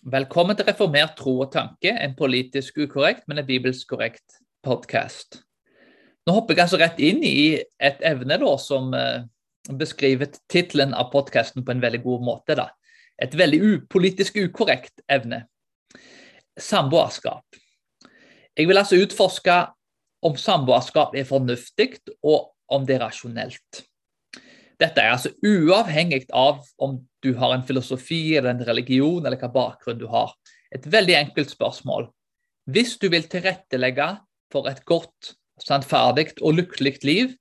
Velkommen 0.00 0.56
til 0.56 0.64
Reformert 0.64 1.10
tro 1.18 1.34
og 1.44 1.50
tanke, 1.52 1.90
en 1.92 2.14
politisk 2.16 2.78
ukorrekt, 2.80 3.26
men 3.28 3.36
en 3.36 3.44
bibelsk 3.44 3.90
korrekt 3.90 4.38
podkast. 4.64 5.42
Nå 6.24 6.32
hopper 6.32 6.56
jeg 6.56 6.64
altså 6.64 6.78
rett 6.80 7.02
inn 7.04 7.20
i 7.20 7.60
et 7.60 8.00
evne 8.08 8.38
da, 8.40 8.54
som 8.56 8.94
eh, 8.96 9.26
beskriver 9.76 10.30
tittelen 10.48 10.94
av 10.96 11.10
podkasten 11.12 11.66
på 11.66 11.74
en 11.74 11.84
veldig 11.84 12.00
god 12.06 12.24
måte. 12.24 12.56
Da. 12.56 12.70
Et 13.20 13.36
veldig 13.36 13.60
politisk 13.92 14.40
ukorrekt 14.40 15.04
evne. 15.04 15.42
Samboerskap. 16.56 17.60
Jeg 18.56 18.72
vil 18.72 18.80
altså 18.80 19.02
utforske 19.04 19.58
om 20.24 20.40
samboerskap 20.40 21.12
er 21.12 21.28
fornuftig, 21.28 21.98
og 22.24 22.54
om 22.72 22.88
det 22.88 22.96
er 22.96 23.04
rasjonelt. 23.04 23.84
Dette 24.80 25.04
er 25.04 25.12
altså 25.12 25.36
uavhengig 25.44 26.24
av 26.32 26.64
om 26.80 27.02
du 27.22 27.34
har 27.36 27.54
en 27.54 27.66
filosofi 27.66 28.36
eller 28.36 28.54
en 28.54 28.64
religion 28.66 29.24
eller 29.24 29.40
hva 29.40 29.50
bakgrunn 29.52 30.00
du 30.00 30.06
har. 30.10 30.32
Et 30.72 30.86
veldig 30.86 31.16
enkelt 31.18 31.52
spørsmål. 31.52 32.08
Hvis 32.70 32.96
du 33.00 33.08
vil 33.12 33.26
tilrettelegge 33.28 34.08
for 34.52 34.68
et 34.70 34.84
godt, 34.88 35.34
sannferdig 35.60 36.30
og 36.40 36.56
lykkelig 36.56 36.94
liv, 37.04 37.32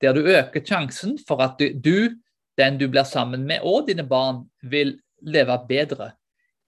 der 0.00 0.16
du 0.16 0.24
øker 0.24 0.64
sjansen 0.64 1.18
for 1.28 1.42
at 1.44 1.60
du, 1.60 2.16
den 2.56 2.78
du 2.80 2.86
blir 2.88 3.04
sammen 3.04 3.44
med, 3.48 3.60
og 3.62 3.88
dine 3.88 4.06
barn 4.08 4.46
vil 4.62 4.96
leve 5.20 5.58
bedre, 5.68 6.12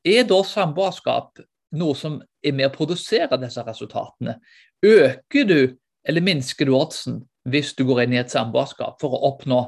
er 0.04 0.26
da 0.28 0.42
samboerskap 0.44 1.40
noe 1.76 1.96
som 1.96 2.20
er 2.44 2.54
med 2.56 2.68
å 2.68 2.74
produsere 2.74 3.40
disse 3.40 3.64
resultatene? 3.64 4.38
Øker 4.84 5.48
du 5.48 5.60
eller 6.08 6.24
minsker 6.24 6.68
du 6.68 6.76
oddsen 6.76 7.22
hvis 7.48 7.74
du 7.76 7.84
går 7.88 8.04
inn 8.04 8.16
i 8.16 8.22
et 8.22 8.32
samboerskap 8.32 9.00
for 9.00 9.14
å 9.14 9.32
oppnå 9.32 9.60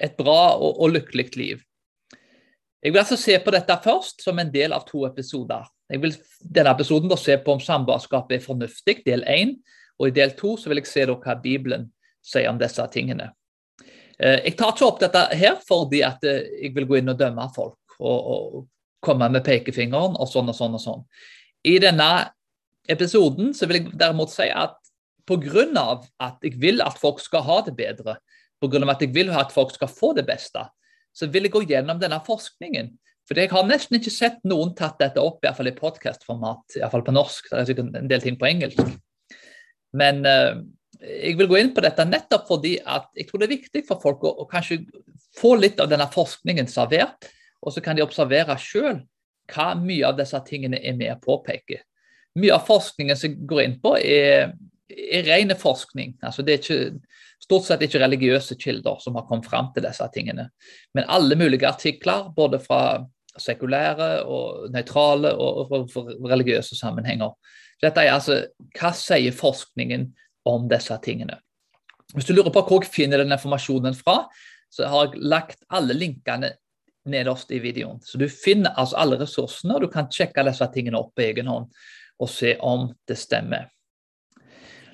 et 0.00 0.16
bra 0.18 0.56
og, 0.56 0.78
og 0.78 0.94
lykkelig 0.96 1.28
liv. 1.36 1.64
Jeg 2.82 2.94
vil 2.94 3.02
altså 3.02 3.18
se 3.18 3.34
på 3.42 3.52
dette 3.54 3.74
først 3.82 4.22
som 4.22 4.38
en 4.38 4.52
del 4.52 4.74
av 4.74 4.84
to 4.86 5.02
episoder. 5.08 5.66
Jeg 5.90 6.02
vil 6.02 6.14
denne 6.40 6.74
episoden 6.76 7.10
da 7.10 7.16
se 7.18 7.34
på 7.42 7.56
om 7.56 7.62
samboerskapet 7.62 8.38
er 8.38 8.44
fornuftig, 8.44 9.00
del 9.06 9.24
én. 9.26 9.56
Og 9.98 10.10
i 10.10 10.14
del 10.14 10.36
to 10.38 10.54
vil 10.68 10.78
jeg 10.78 10.90
se 10.90 11.06
hva 11.08 11.34
Bibelen 11.42 11.88
sier 12.22 12.50
om 12.52 12.58
disse 12.60 12.84
tingene. 12.92 13.32
Eh, 14.18 14.44
jeg 14.46 14.56
tar 14.58 14.74
ikke 14.74 14.86
opp 14.86 15.02
dette 15.02 15.24
her 15.38 15.58
fordi 15.66 16.02
at 16.06 16.22
eh, 16.26 16.46
jeg 16.64 16.74
vil 16.76 16.86
gå 16.86 17.00
inn 17.00 17.10
og 17.10 17.18
dømme 17.18 17.46
folk 17.54 17.98
og, 17.98 18.18
og 18.18 18.66
komme 19.02 19.28
med 19.30 19.44
pekefingeren 19.46 20.16
og 20.18 20.30
sånn 20.30 20.50
og 20.50 20.56
sånn 20.58 20.74
og 20.78 20.82
sånn. 20.82 21.04
I 21.66 21.78
denne 21.82 22.08
episoden 22.90 23.52
så 23.54 23.68
vil 23.68 23.80
jeg 23.80 23.98
derimot 23.98 24.32
si 24.32 24.48
at 24.50 24.78
pga. 25.28 26.00
at 26.18 26.42
jeg 26.42 26.58
vil 26.58 26.82
at 26.82 26.98
folk 26.98 27.20
skal 27.20 27.42
ha 27.42 27.60
det 27.66 27.76
bedre, 27.76 28.16
pga. 28.60 28.90
at 28.90 29.02
jeg 29.02 29.14
vil 29.14 29.30
at 29.30 29.52
folk 29.52 29.74
skal 29.74 29.88
få 29.88 30.14
det 30.14 30.26
beste, 30.26 30.66
så 31.16 31.28
vil 31.32 31.48
jeg 31.48 31.54
gå 31.54 31.64
gjennom 31.68 32.00
denne 32.00 32.20
forskningen. 32.24 32.92
For 33.28 33.36
jeg 33.36 33.52
har 33.52 33.66
nesten 33.68 33.98
ikke 33.98 34.12
sett 34.12 34.38
noen 34.48 34.72
tatt 34.76 34.96
dette 35.02 35.20
opp, 35.20 35.42
i 35.42 35.48
hvert 35.48 35.58
fall 35.58 35.68
i 35.68 35.76
podkastformat, 35.76 36.78
iallfall 36.80 37.04
på 37.04 37.12
norsk. 37.12 37.50
Det 37.50 37.58
er 37.60 37.68
sikkert 37.68 37.98
en 38.00 38.10
del 38.10 38.24
ting 38.24 38.38
på 38.40 38.48
engelsk. 38.48 38.80
Men 39.98 40.22
uh, 40.24 40.62
jeg 41.02 41.36
vil 41.38 41.50
gå 41.50 41.58
inn 41.60 41.74
på 41.76 41.84
dette 41.84 42.06
nettopp 42.08 42.48
fordi 42.48 42.78
at 42.80 43.10
jeg 43.16 43.28
tror 43.28 43.42
det 43.42 43.48
er 43.48 43.56
viktig 43.56 43.82
for 43.88 44.00
folk 44.02 44.24
å, 44.24 44.32
å 44.42 44.48
kanskje 44.48 44.80
få 45.38 45.54
litt 45.60 45.80
av 45.82 45.90
denne 45.92 46.08
forskningen 46.10 46.70
servert, 46.70 47.28
og 47.60 47.74
så 47.74 47.82
kan 47.84 47.98
de 47.98 48.04
observere 48.04 48.56
sjøl 48.60 49.02
hva 49.52 49.72
mye 49.80 50.08
av 50.08 50.16
disse 50.18 50.38
tingene 50.46 50.80
er 50.84 50.96
med 50.96 51.14
å 51.14 51.20
påpeke. 51.22 51.82
Mye 52.38 52.56
av 52.56 52.66
forskningen 52.68 53.16
som 53.18 53.30
jeg 53.32 53.46
går 53.48 53.62
inn 53.64 53.76
på, 53.82 53.94
er, 53.98 54.52
er 54.88 55.24
rene 55.26 55.56
forskning. 55.58 56.16
Altså 56.24 56.44
det 56.44 56.54
er 56.54 56.62
ikke 56.62 56.80
stort 57.48 57.64
sett 57.64 57.84
ikke 57.86 58.02
religiøse 58.02 58.58
kilder 58.60 58.98
som 59.00 59.16
har 59.16 59.24
kommet 59.28 59.48
fram 59.48 59.70
til 59.72 59.86
disse 59.86 60.04
tingene. 60.12 60.50
Men 60.94 61.08
alle 61.08 61.36
mulige 61.38 61.68
artikler, 61.68 62.28
både 62.36 62.60
fra 62.60 63.00
sekulære 63.38 64.08
og 64.28 64.68
nøytrale 64.74 65.32
og, 65.32 65.72
og, 65.72 65.98
religiøse 66.28 66.76
sammenhenger. 66.76 67.32
Dette 67.82 68.02
er 68.02 68.16
altså 68.16 68.40
hva 68.76 68.90
sier 68.96 69.32
forskningen 69.32 70.08
om 70.48 70.66
disse 70.68 70.96
tingene. 71.04 71.38
Hvis 72.14 72.28
du 72.28 72.34
lurer 72.34 72.52
på 72.52 72.64
hvor 72.66 72.84
jeg 72.84 72.92
finner 72.92 73.22
den 73.22 73.32
informasjonen 73.32 73.96
fra, 73.96 74.24
så 74.72 74.88
har 74.90 75.08
jeg 75.08 75.22
lagt 75.22 75.64
alle 75.72 75.96
linkene 75.96 76.52
nederst 77.08 77.52
i 77.54 77.62
videoen. 77.62 78.02
Så 78.04 78.20
du 78.20 78.26
finner 78.28 78.76
altså 78.76 78.98
alle 79.00 79.20
ressursene, 79.20 79.76
og 79.76 79.86
du 79.86 79.92
kan 79.92 80.10
sjekke 80.12 80.44
disse 80.44 80.68
tingene 80.74 81.00
opp 81.00 81.14
på 81.16 81.24
egen 81.30 81.48
hånd 81.48 81.70
og 82.18 82.30
se 82.32 82.56
om 82.64 82.88
det 83.08 83.16
stemmer. 83.16 83.70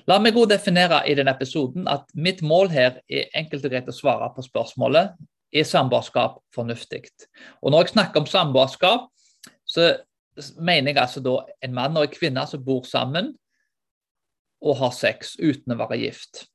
La 0.05 0.19
meg 0.21 0.35
også 0.37 0.53
definere 0.53 1.01
i 1.09 1.15
denne 1.17 1.33
episoden 1.33 1.87
at 1.89 2.05
mitt 2.13 2.43
mål 2.45 2.69
her 2.69 2.99
er 3.09 3.31
enkelt 3.37 3.65
og 3.65 3.73
greit 3.73 3.89
å 3.89 3.95
svare 3.95 4.27
på 4.35 4.45
spørsmålet 4.45 5.15
er 5.55 5.65
samboerskap 5.65 6.37
fornuftig. 6.53 7.07
Og 7.61 7.71
Når 7.71 7.85
jeg 7.85 7.93
snakker 7.95 8.21
om 8.21 8.29
samboerskap, 8.29 9.07
så 9.65 9.95
mener 10.59 10.91
jeg 10.91 11.01
altså 11.01 11.23
da 11.23 11.39
en 11.63 11.73
mann 11.73 11.97
og 11.97 12.05
en 12.05 12.13
kvinne 12.13 12.43
som 12.47 12.63
bor 12.63 12.83
sammen 12.85 13.33
og 14.61 14.77
har 14.77 14.93
sex 14.93 15.35
uten 15.39 15.73
å 15.73 15.79
være 15.79 16.01
gift. 16.03 16.45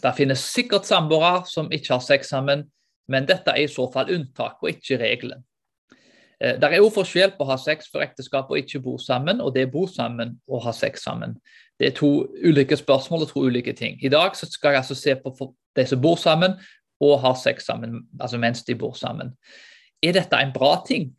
Det 0.00 0.12
finnes 0.16 0.42
sikkert 0.52 0.86
samboere 0.86 1.46
som 1.50 1.70
ikke 1.72 1.96
har 1.96 2.04
sex 2.04 2.30
sammen, 2.30 2.68
men 3.10 3.26
dette 3.26 3.50
er 3.50 3.64
i 3.64 3.70
så 3.70 3.88
fall 3.92 4.12
unntak 4.14 4.60
og 4.62 4.70
ikke 4.70 5.00
regelen. 5.00 5.42
Eh, 6.40 6.56
det 6.60 6.68
er 6.68 6.78
jo 6.78 6.92
forskjell 6.94 7.34
på 7.36 7.44
å 7.44 7.50
ha 7.50 7.58
sex 7.60 7.90
for 7.90 8.04
ekteskap 8.04 8.50
og 8.50 8.60
ikke 8.60 8.82
bo 8.84 8.96
sammen, 9.02 9.40
og 9.40 9.54
det 9.54 9.66
er 9.66 9.72
bo 9.72 9.86
sammen 9.90 10.38
og 10.48 10.62
ha 10.66 10.74
sex 10.76 11.04
sammen. 11.08 11.36
Det 11.80 11.88
er 11.88 11.96
to 11.96 12.10
ulike 12.44 12.76
spørsmål 12.76 13.24
og 13.24 13.30
to 13.30 13.40
ulike 13.48 13.72
ting. 13.72 13.96
I 14.04 14.12
dag 14.12 14.36
skal 14.36 14.74
jeg 14.74 14.82
altså 14.82 14.94
se 14.94 15.14
på 15.16 15.54
de 15.76 15.86
som 15.88 16.02
bor 16.02 16.18
sammen 16.20 16.58
og 17.00 17.20
har 17.22 17.38
sex 17.40 17.64
sammen, 17.64 18.02
altså 18.20 18.38
mens 18.38 18.60
de 18.64 18.76
bor 18.76 18.92
sammen. 18.92 19.32
Er 20.02 20.12
dette 20.12 20.36
en 20.36 20.52
bra 20.52 20.74
ting 20.84 21.14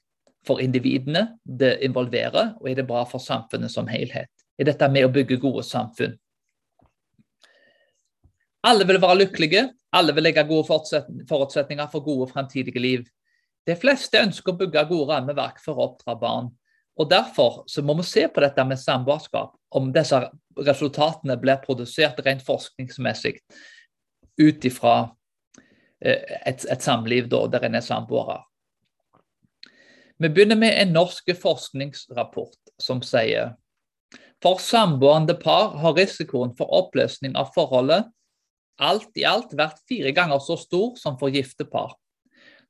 for 0.45 0.61
individene 0.61 1.27
det 1.45 1.79
involverer, 1.81 2.53
og 2.61 2.69
er 2.69 2.77
det 2.77 2.87
bra 2.87 3.01
for 3.09 3.17
samfunnet 3.17 3.73
som 3.73 3.89
helhet? 3.89 4.29
Er 4.59 4.69
dette 4.69 4.89
med 4.93 5.07
å 5.07 5.13
bygge 5.13 5.39
gode 5.41 5.65
samfunn? 5.65 6.13
Alle 8.63 8.85
vil 8.85 9.01
være 9.01 9.23
lykkelige, 9.23 9.65
alle 9.97 10.13
vil 10.13 10.27
legge 10.29 10.45
gode 10.45 10.67
forutsetninger 10.69 11.89
for 11.89 12.05
gode 12.05 12.29
fremtidige 12.29 12.81
liv. 12.81 13.07
De 13.65 13.73
fleste 13.77 14.21
ønsker 14.21 14.53
å 14.53 14.59
bygge 14.59 14.85
gode 14.89 15.09
rammeverk 15.09 15.57
for 15.65 15.77
å 15.77 15.89
oppdra 15.89 16.13
barn. 16.21 16.53
Og 16.99 17.09
Derfor 17.09 17.63
så 17.71 17.81
må 17.81 17.95
vi 17.99 18.03
se 18.03 18.27
på 18.27 18.43
dette 18.43 18.63
med 18.67 18.79
samboerskap, 18.79 19.55
om 19.71 19.91
disse 19.95 20.19
resultatene 20.59 21.37
blir 21.39 21.61
produsert 21.63 22.19
rent 22.25 22.43
forskningsmessig 22.45 23.37
ut 24.41 24.65
ifra 24.67 24.95
eh, 26.03 26.19
et, 26.45 26.65
et, 26.65 26.81
samliv 26.81 27.29
da, 27.31 27.45
der 27.47 27.67
en 27.67 27.79
er 27.79 27.85
samboere. 27.85 28.41
Vi 30.21 30.29
begynner 30.29 30.59
med 30.59 30.75
en 30.77 30.93
norsk 30.93 31.31
forskningsrapport 31.41 32.75
som 32.81 33.01
sier 33.05 33.55
for 34.41 34.59
samboende 34.61 35.35
par 35.37 35.77
har 35.81 35.95
risikoen 35.97 36.53
for 36.57 36.69
oppløsning 36.73 37.37
av 37.37 37.53
forholdet 37.55 38.09
alt 38.81 39.17
i 39.19 39.25
alt 39.27 39.53
vært 39.57 39.81
fire 39.89 40.11
ganger 40.15 40.41
så 40.41 40.57
stor 40.57 40.95
som 40.97 41.17
for 41.19 41.33
gifte 41.33 41.67
par. 41.69 41.93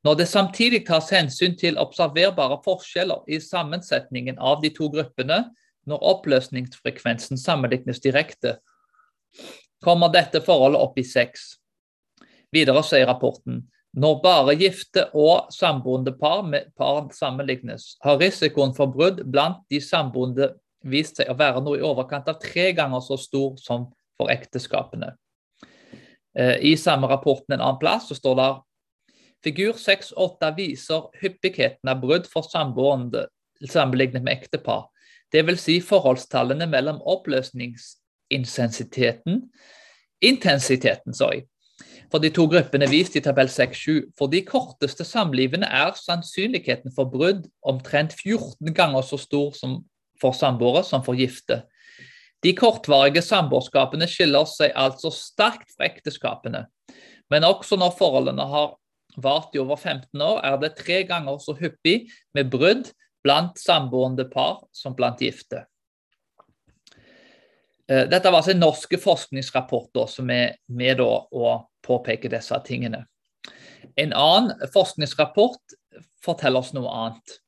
Når 0.04 0.16
det 0.18 0.28
samtidig 0.30 0.86
tas 0.88 1.12
hensyn 1.14 1.54
til 1.58 1.78
observerbare 1.78 2.58
forskjeller 2.66 3.28
i 3.30 3.38
sammensetningen 3.44 4.40
av 4.42 4.62
de 4.64 4.72
to 4.74 4.90
gruppene, 4.90 5.44
når 5.86 6.06
oppløsningsfrekvensen 6.14 7.38
sammenlignes 7.38 8.02
direkte, 8.02 8.58
kommer 9.82 10.12
dette 10.14 10.42
forholdet 10.46 10.82
opp 10.82 10.98
i 10.98 11.06
seks. 11.06 11.56
Videre 12.54 12.84
sier 12.86 13.08
rapporten 13.10 13.64
når 13.92 14.20
bare 14.24 14.56
gifte 14.56 15.04
og 15.20 15.50
samboende 15.52 16.14
par, 16.16 16.46
par 16.80 17.10
sammenlignes, 17.12 17.98
har 18.06 18.22
risikoen 18.22 18.72
for 18.76 18.88
brudd 18.88 19.20
blant 19.28 19.66
de 19.72 19.82
samboende 19.84 20.54
vist 20.88 21.20
seg 21.20 21.30
å 21.30 21.36
være 21.38 21.62
noe 21.64 21.80
i 21.80 21.84
overkant 21.86 22.30
av 22.32 22.40
tre 22.42 22.72
ganger 22.78 23.04
så 23.04 23.18
stor 23.20 23.58
som 23.60 23.90
for 24.18 24.32
ekteskapene. 24.32 25.12
Eh, 26.38 26.58
I 26.72 26.78
samme 26.80 27.10
rapporten 27.12 27.58
en 27.58 27.64
annen 27.66 27.82
plass 27.82 28.08
så 28.08 28.16
står 28.16 28.40
det 28.40 28.50
Figur 29.44 29.74
6-8 29.74 30.56
viser 30.58 31.02
hyppigheten 31.22 31.90
av 31.90 32.02
brudd 32.04 32.28
for 32.30 32.42
samboende 32.46 33.28
sammenlignet 33.62 34.24
med 34.24 34.34
ektepar. 34.38 34.82
Dvs. 35.34 35.62
Si 35.64 35.82
forholdstallene 35.86 36.68
mellom 36.70 37.02
oppløsningsintensiteten 37.08 39.52
intensiteten, 40.22 41.14
sorry, 41.14 41.42
for 42.12 42.20
de 42.22 42.30
to 42.30 42.46
gruppene 42.52 42.90
vist 42.92 43.16
i 43.16 43.22
tabell 43.24 43.48
6-7. 43.50 44.12
For 44.20 44.28
de 44.32 44.42
korteste 44.46 45.04
samlivene 45.08 45.66
er 45.66 45.92
sannsynligheten 45.98 46.92
for 46.96 47.06
brudd 47.10 47.48
omtrent 47.68 48.14
14 48.20 48.74
ganger 48.76 49.02
så 49.08 49.18
stor 49.18 49.52
som 49.58 49.84
for 50.22 50.32
samboere 50.38 50.84
som 50.86 51.04
for 51.06 51.14
gifte. 51.18 51.62
De 52.44 52.54
kortvarige 52.58 53.22
samboerskapene 53.24 54.08
skiller 54.10 54.46
seg 54.50 54.72
altså 54.78 55.12
sterkt 55.14 55.72
fra 55.76 55.86
ekteskapene. 55.88 56.66
Men 57.32 57.44
også 57.48 57.76
når 57.80 57.96
forholdene 57.98 58.46
har 58.50 58.76
vart 59.18 59.56
i 59.56 59.60
over 59.62 59.76
15 59.76 60.22
år, 60.22 60.40
er 60.46 60.58
det 60.62 60.76
tre 60.80 61.02
ganger 61.10 61.40
så 61.42 61.56
hyppig 61.58 62.12
med 62.38 62.52
brudd 62.54 62.92
blant 63.24 63.60
samboende 63.60 64.26
par 64.32 64.64
som 64.76 64.96
blant 64.98 65.22
gifte. 65.22 65.66
Eh, 67.92 68.08
dette 68.10 68.30
var 68.30 68.42
altså 68.42 68.56
norske 68.58 69.00
forskningsrapporter 69.02 70.10
som 70.10 70.30
er 70.34 70.56
med 70.72 71.02
å 71.04 71.54
påpeke 71.86 72.32
disse 72.32 72.58
tingene. 72.66 73.06
En 74.00 74.14
annen 74.14 74.68
forskningsrapport 74.74 75.78
forteller 76.24 76.62
oss 76.62 76.74
noe 76.78 76.92
annet. 76.92 77.40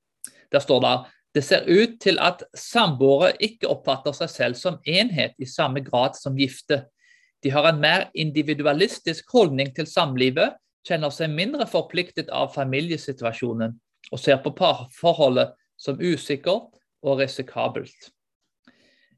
Der 0.52 0.64
står 0.64 0.82
det 0.82 0.96
Det 1.34 1.42
ser 1.42 1.64
ut 1.66 1.96
til 1.98 2.20
at 2.22 2.44
samboere 2.54 3.32
ikke 3.42 3.66
oppfatter 3.66 4.14
seg 4.14 4.30
selv 4.30 4.56
som 4.56 4.76
enhet 4.86 5.34
i 5.42 5.48
samme 5.50 5.82
grad 5.82 6.14
som 6.14 6.38
gifte. 6.38 6.84
De 7.42 7.50
har 7.50 7.66
en 7.66 7.80
mer 7.82 8.12
individualistisk 8.14 9.32
holdning 9.34 9.74
til 9.74 9.88
samlivet, 9.90 10.54
kjenner 10.88 11.14
seg 11.14 11.32
mindre 11.32 11.68
forpliktet 11.70 12.32
av 12.34 12.52
familiesituasjonen 12.56 13.78
og 14.12 14.20
ser 14.20 14.42
på 14.44 14.54
parforholdet 14.58 15.54
som 15.80 16.02
usikkert 16.02 16.74
og 17.04 17.22
risikabelt. 17.22 18.12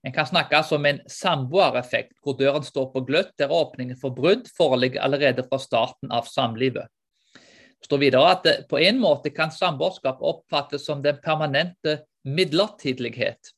En 0.06 0.14
kan 0.14 0.28
snakke 0.30 0.60
om 0.76 0.86
en 0.86 1.00
samboereffekt, 1.10 2.14
hvor 2.22 2.38
døren 2.38 2.64
står 2.64 2.92
på 2.94 3.02
gløtt 3.08 3.34
der 3.42 3.50
åpningen 3.50 3.98
for 3.98 4.14
brudd 4.14 4.46
foreligger 4.58 5.02
allerede 5.02 5.48
fra 5.50 5.58
starten 5.58 6.14
av 6.14 6.30
samlivet. 6.30 6.86
Det 7.34 7.90
står 7.90 8.02
videre 8.04 8.30
at 8.30 8.46
det, 8.46 8.56
på 8.70 8.78
en 8.82 9.02
måte 9.02 9.34
kan 9.34 9.52
samboerskap 9.54 10.22
oppfattes 10.22 10.86
som 10.86 11.02
den 11.02 11.18
permanente 11.26 12.04
midlertidighet. 12.26 13.55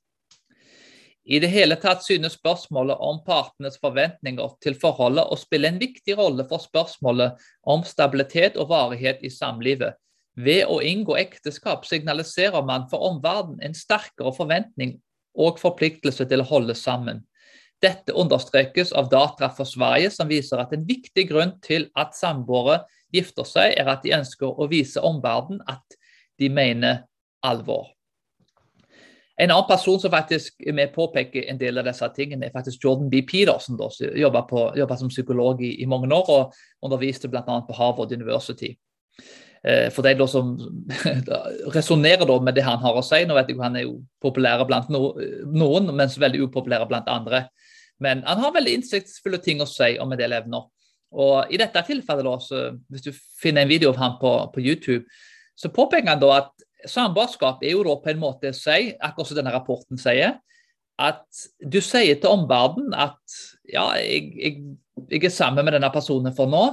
I 1.28 1.40
det 1.44 1.50
hele 1.52 1.76
tatt 1.76 2.06
synes 2.06 2.38
spørsmålet 2.38 3.02
om 3.04 3.18
partenes 3.26 3.76
forventninger 3.84 4.54
til 4.64 4.78
forholdet 4.80 5.28
å 5.28 5.36
spille 5.36 5.68
en 5.68 5.80
viktig 5.82 6.16
rolle 6.16 6.46
for 6.48 6.64
spørsmålet 6.64 7.42
om 7.68 7.84
stabilitet 7.84 8.56
og 8.56 8.70
varighet 8.72 9.26
i 9.28 9.32
samlivet. 9.34 9.98
Ved 10.40 10.70
å 10.72 10.78
inngå 10.80 11.18
ekteskap 11.20 11.84
signaliserer 11.90 12.64
man 12.64 12.86
for 12.88 13.04
omverdenen 13.10 13.60
en 13.66 13.76
sterkere 13.76 14.32
forventning 14.38 14.96
og 15.36 15.60
forpliktelse 15.60 16.30
til 16.32 16.46
å 16.46 16.48
holde 16.48 16.78
sammen. 16.80 17.26
Dette 17.84 18.16
understrekes 18.16 18.96
av 18.96 19.12
data 19.12 19.52
fra 19.52 19.68
Sverige, 19.68 20.14
som 20.16 20.32
viser 20.32 20.64
at 20.64 20.72
en 20.74 20.88
viktig 20.88 21.28
grunn 21.30 21.58
til 21.66 21.90
at 22.00 22.16
samboere 22.16 22.86
gifter 23.14 23.46
seg, 23.46 23.76
er 23.76 23.92
at 23.92 24.08
de 24.08 24.16
ønsker 24.16 24.48
å 24.48 24.70
vise 24.72 25.04
omverdenen 25.04 25.60
at 25.68 26.00
de 26.40 26.50
mener 26.50 27.04
alvor. 27.44 27.97
En 29.38 29.52
annen 29.52 29.68
person 29.70 30.00
som 30.02 30.12
faktisk 30.12 30.64
er 30.66 30.74
med 30.74 30.94
påpeker 30.96 31.46
en 31.52 31.60
del 31.62 31.78
av 31.78 31.86
disse 31.86 32.08
tingene, 32.16 32.48
er 32.48 32.54
faktisk 32.56 32.82
Jordan 32.84 33.10
B. 33.12 33.22
Peterson, 33.22 33.78
da, 33.78 33.90
som 33.94 34.16
jobba 34.18 34.98
som 34.98 35.12
psykolog 35.14 35.62
i, 35.62 35.76
i, 35.84 35.86
mange 35.86 36.10
år 36.14 36.32
og 36.34 36.56
underviste 36.82 37.30
bl.a. 37.30 37.44
på 37.46 37.78
Harvard 37.78 38.12
University. 38.12 38.72
Eh, 39.64 39.92
for 39.94 40.06
de 40.06 40.28
som 40.30 40.56
resonnerer 41.78 42.42
med 42.42 42.58
det 42.58 42.66
han 42.66 42.82
har 42.82 42.98
å 42.98 43.06
si. 43.06 43.22
Nå 43.26 43.38
vet 43.38 43.52
jeg 43.52 43.62
Han 43.62 43.78
er 43.78 43.86
jo 43.86 44.00
populær 44.22 44.66
blant 44.66 44.90
noen, 44.90 45.94
mens 45.94 46.18
veldig 46.18 46.48
upopulær 46.48 46.88
blant 46.90 47.10
andre. 47.10 47.46
Men 48.02 48.26
han 48.26 48.42
har 48.42 48.58
veldig 48.58 48.74
innsiktsfulle 48.78 49.42
ting 49.42 49.62
å 49.62 49.70
si 49.70 49.98
om 50.02 50.12
en 50.12 50.20
del 50.20 50.34
evner. 50.38 50.66
Og 51.18 51.54
I 51.54 51.60
dette 51.62 51.86
tilfellet, 51.88 52.26
da, 52.26 52.38
så, 52.42 52.68
hvis 52.90 53.06
du 53.06 53.12
finner 53.42 53.64
en 53.64 53.72
video 53.72 53.94
av 53.94 54.02
han 54.02 54.18
på, 54.22 54.34
på 54.54 54.66
YouTube, 54.66 55.06
så 55.58 55.72
påpeker 55.74 56.10
han 56.10 56.22
da 56.22 56.34
at 56.42 56.67
samboerskap 56.86 57.64
er 57.66 57.74
jo 57.74 57.86
da 57.88 57.96
på 58.02 58.12
en 58.12 58.22
måte 58.22 58.52
å 58.52 58.58
si, 58.58 58.92
akkurat 58.94 59.32
som 59.32 59.40
denne 59.40 59.54
rapporten 59.56 60.00
sier, 60.02 60.38
at 60.98 61.26
du 61.62 61.78
sier 61.84 62.18
til 62.18 62.34
omverdenen 62.34 62.96
at 62.98 63.38
ja, 63.70 63.92
jeg, 64.02 64.32
jeg, 64.38 64.62
jeg 65.12 65.28
er 65.30 65.34
sammen 65.34 65.66
med 65.66 65.78
denne 65.78 65.92
personen 65.94 66.34
for 66.38 66.50
nå, 66.50 66.66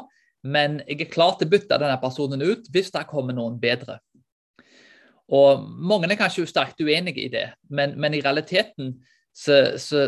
men 0.45 0.81
jeg 0.89 1.05
er 1.05 1.13
klar 1.13 1.37
til 1.37 1.49
å 1.49 1.55
bytte 1.55 1.81
denne 1.81 2.01
personen 2.01 2.45
ut 2.45 2.69
hvis 2.73 2.93
det 2.93 3.07
kommer 3.09 3.37
noen 3.37 3.57
bedre. 3.61 3.99
Og 5.33 5.65
Mange 5.65 6.09
er 6.11 6.21
kanskje 6.21 6.45
sterkt 6.49 6.81
uenige 6.85 7.25
i 7.25 7.31
det, 7.33 7.49
men, 7.73 7.97
men 8.01 8.17
i 8.17 8.23
realiteten, 8.25 8.95
så, 9.35 9.75
så, 9.83 10.05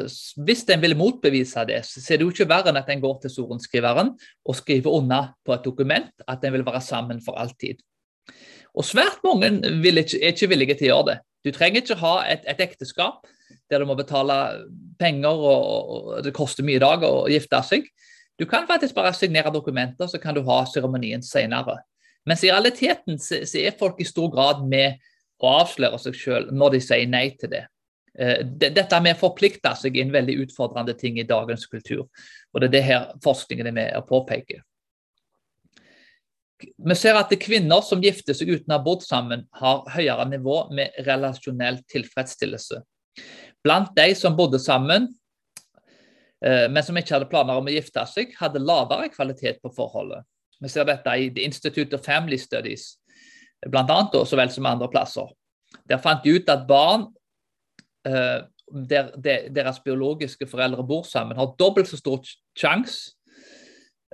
hvis 0.47 0.63
en 0.71 0.83
vil 0.85 0.95
motbevise 0.97 1.65
det, 1.67 1.81
så 1.89 2.03
er 2.05 2.21
det 2.21 2.27
jo 2.29 2.35
ikke 2.35 2.47
verre 2.47 2.71
enn 2.71 2.79
at 2.79 2.91
en 2.93 3.03
går 3.03 3.17
til 3.25 3.33
sorenskriveren 3.35 4.13
og 4.47 4.59
skriver 4.59 4.95
under 5.01 5.33
på 5.43 5.57
et 5.57 5.65
dokument 5.67 6.27
at 6.31 6.45
en 6.47 6.55
vil 6.55 6.67
være 6.67 6.85
sammen 6.85 7.19
for 7.25 7.41
alltid. 7.41 7.81
Og 8.77 8.85
Svært 8.85 9.23
mange 9.25 9.49
ikke, 9.57 10.21
er 10.21 10.35
ikke 10.35 10.51
villige 10.53 10.77
til 10.77 10.91
å 10.91 10.93
gjøre 10.95 11.09
det. 11.11 11.17
Du 11.47 11.53
trenger 11.55 11.83
ikke 11.83 11.99
ha 12.03 12.15
et, 12.29 12.45
et 12.51 12.61
ekteskap 12.61 13.27
der 13.71 13.83
du 13.83 13.87
må 13.89 13.97
betale 13.99 14.37
penger 15.01 15.33
og, 15.33 15.91
og 15.91 16.25
det 16.25 16.35
koster 16.37 16.67
mye 16.67 16.79
i 16.79 16.83
dag 16.83 17.05
å 17.07 17.27
gifte 17.31 17.61
seg. 17.67 17.87
Du 18.37 18.45
kan 18.49 18.67
faktisk 18.69 18.95
bare 18.95 19.15
signere 19.17 19.53
dokumenter, 19.55 20.07
så 20.11 20.21
kan 20.23 20.37
du 20.37 20.43
ha 20.47 20.59
seremonien 20.69 21.25
senere. 21.25 21.79
Mens 22.27 22.43
i 22.45 22.51
realiteten 22.51 23.19
så, 23.23 23.41
så 23.49 23.63
er 23.63 23.79
folk 23.79 24.01
i 24.03 24.09
stor 24.09 24.29
grad 24.35 24.65
med 24.69 25.01
å 25.43 25.57
avsløre 25.63 25.99
seg 26.03 26.19
selv 26.19 26.53
når 26.55 26.77
de 26.77 26.83
sier 26.85 27.09
nei 27.11 27.31
til 27.41 27.53
det. 27.55 27.65
Uh, 28.17 28.41
dette 28.45 29.01
med 29.05 29.17
å 29.17 29.21
forplikte 29.21 29.73
seg 29.79 29.97
er 29.97 30.07
en 30.07 30.15
veldig 30.15 30.39
utfordrende 30.47 30.97
ting 30.99 31.21
i 31.21 31.29
dagens 31.29 31.67
kultur. 31.71 32.07
Og 32.53 32.63
det 32.63 32.71
er 32.71 32.77
det 32.77 32.87
her 32.87 33.11
forskningen 33.25 33.71
er 33.71 33.77
med 33.77 33.97
å 33.99 34.05
påpeke. 34.09 34.63
Vi 36.63 36.95
ser 36.97 37.19
at 37.19 37.33
kvinner 37.41 37.83
som 37.85 38.01
gifter 38.05 38.37
seg 38.37 38.49
uten 38.55 38.73
å 38.73 38.79
ha 38.79 38.85
bodd 38.85 39.05
sammen, 39.05 39.45
har 39.61 39.85
høyere 39.93 40.25
nivå 40.31 40.63
med 40.75 40.97
relasjonell 41.07 41.83
tilfredsstillelse. 41.93 42.81
Blant 43.65 43.93
de 43.97 44.11
som 44.17 44.37
bodde 44.39 44.61
sammen, 44.63 45.11
Eh, 46.45 46.69
men 46.71 46.85
som 46.85 46.97
ikke 46.99 47.17
hadde 47.17 47.29
planer 47.31 47.59
om 47.59 47.69
å 47.69 47.75
gifte 47.75 48.05
seg, 48.11 48.35
hadde 48.41 48.63
lavere 48.63 49.09
kvalitet 49.13 49.63
på 49.63 49.73
forholdet. 49.75 50.27
Vi 50.61 50.71
ser 50.73 50.89
dette 50.89 51.13
i 51.21 51.31
The 51.33 51.45
Institute 51.49 51.97
of 51.97 52.05
Family 52.05 52.39
Studies, 52.41 52.95
bl.a. 53.67 53.99
så 54.13 54.39
vel 54.39 54.53
som 54.53 54.69
andre 54.69 54.89
plasser. 54.93 55.33
Der 55.89 56.01
fant 56.03 56.25
de 56.25 56.37
ut 56.37 56.53
at 56.53 56.67
barn 56.69 57.09
eh, 58.09 58.45
der, 58.67 59.13
deres 59.55 59.81
biologiske 59.85 60.49
foreldre 60.51 60.85
bor 60.87 61.05
sammen, 61.09 61.39
har 61.39 61.55
dobbelt 61.59 61.89
så 61.89 62.01
stor 62.01 62.25
sjanse 62.59 63.16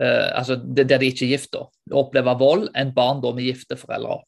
eh, 0.00 0.29
altså 0.39 0.56
der 0.56 0.99
de 0.99 1.09
ikke 1.11 1.27
er 1.27 1.35
gift, 1.37 1.56
å 1.56 1.69
oppleve 2.03 2.37
vold 2.41 2.69
enn 2.79 2.94
barn 2.94 3.23
med 3.23 3.44
gifte 3.44 3.77
foreldre. 3.77 4.23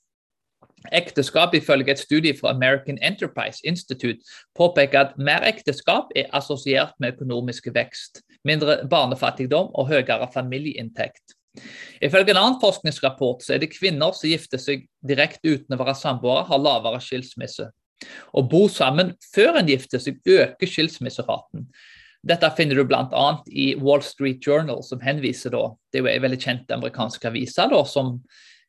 Ekteskap, 0.92 1.54
ifølge 1.56 1.94
et 1.94 1.98
studie 1.98 2.34
fra 2.36 2.50
American 2.52 2.98
Enterprise 3.00 3.60
Institute, 3.64 4.20
påpeker 4.54 5.00
at 5.00 5.14
mer 5.16 5.46
ekteskap 5.48 6.12
er 6.16 6.28
assosiert 6.36 6.92
med 7.00 7.14
økonomisk 7.14 7.70
vekst, 7.72 8.20
mindre 8.44 8.82
barnefattigdom 8.90 9.72
og 9.72 9.88
høyere 9.88 10.28
familieinntekt. 10.34 11.38
Ifølge 12.02 12.34
en 12.34 12.40
annen 12.40 12.60
forskningsrapport 12.60 13.44
så 13.44 13.54
er 13.54 13.62
det 13.62 13.72
kvinner 13.72 14.12
som 14.12 14.28
gifter 14.28 14.60
seg 14.60 14.84
direkte 15.06 15.54
uten 15.54 15.76
å 15.76 15.80
være 15.80 15.96
samboere, 15.96 16.44
har 16.50 16.60
lavere 16.60 17.00
skilsmisse. 17.00 17.70
Å 18.34 18.42
bo 18.44 18.66
sammen 18.68 19.14
før 19.32 19.60
en 19.60 19.70
gifter 19.70 20.02
seg, 20.02 20.18
øker 20.26 20.68
skilsmisseraten. 20.68 21.68
Dette 22.24 22.48
finner 22.56 22.78
du 22.78 22.86
bl.a. 22.88 23.26
i 23.52 23.74
Wall 23.76 24.02
Street 24.02 24.40
Journal, 24.40 24.80
som 24.86 25.02
henviser 25.04 25.52
da, 25.52 25.66
det 25.92 26.00
er 26.00 26.06
jo 26.06 26.12
en 26.14 26.24
veldig 26.24 26.40
kjent 26.40 26.72
amerikansk 26.72 27.26
avise 27.28 27.66
som 27.90 28.14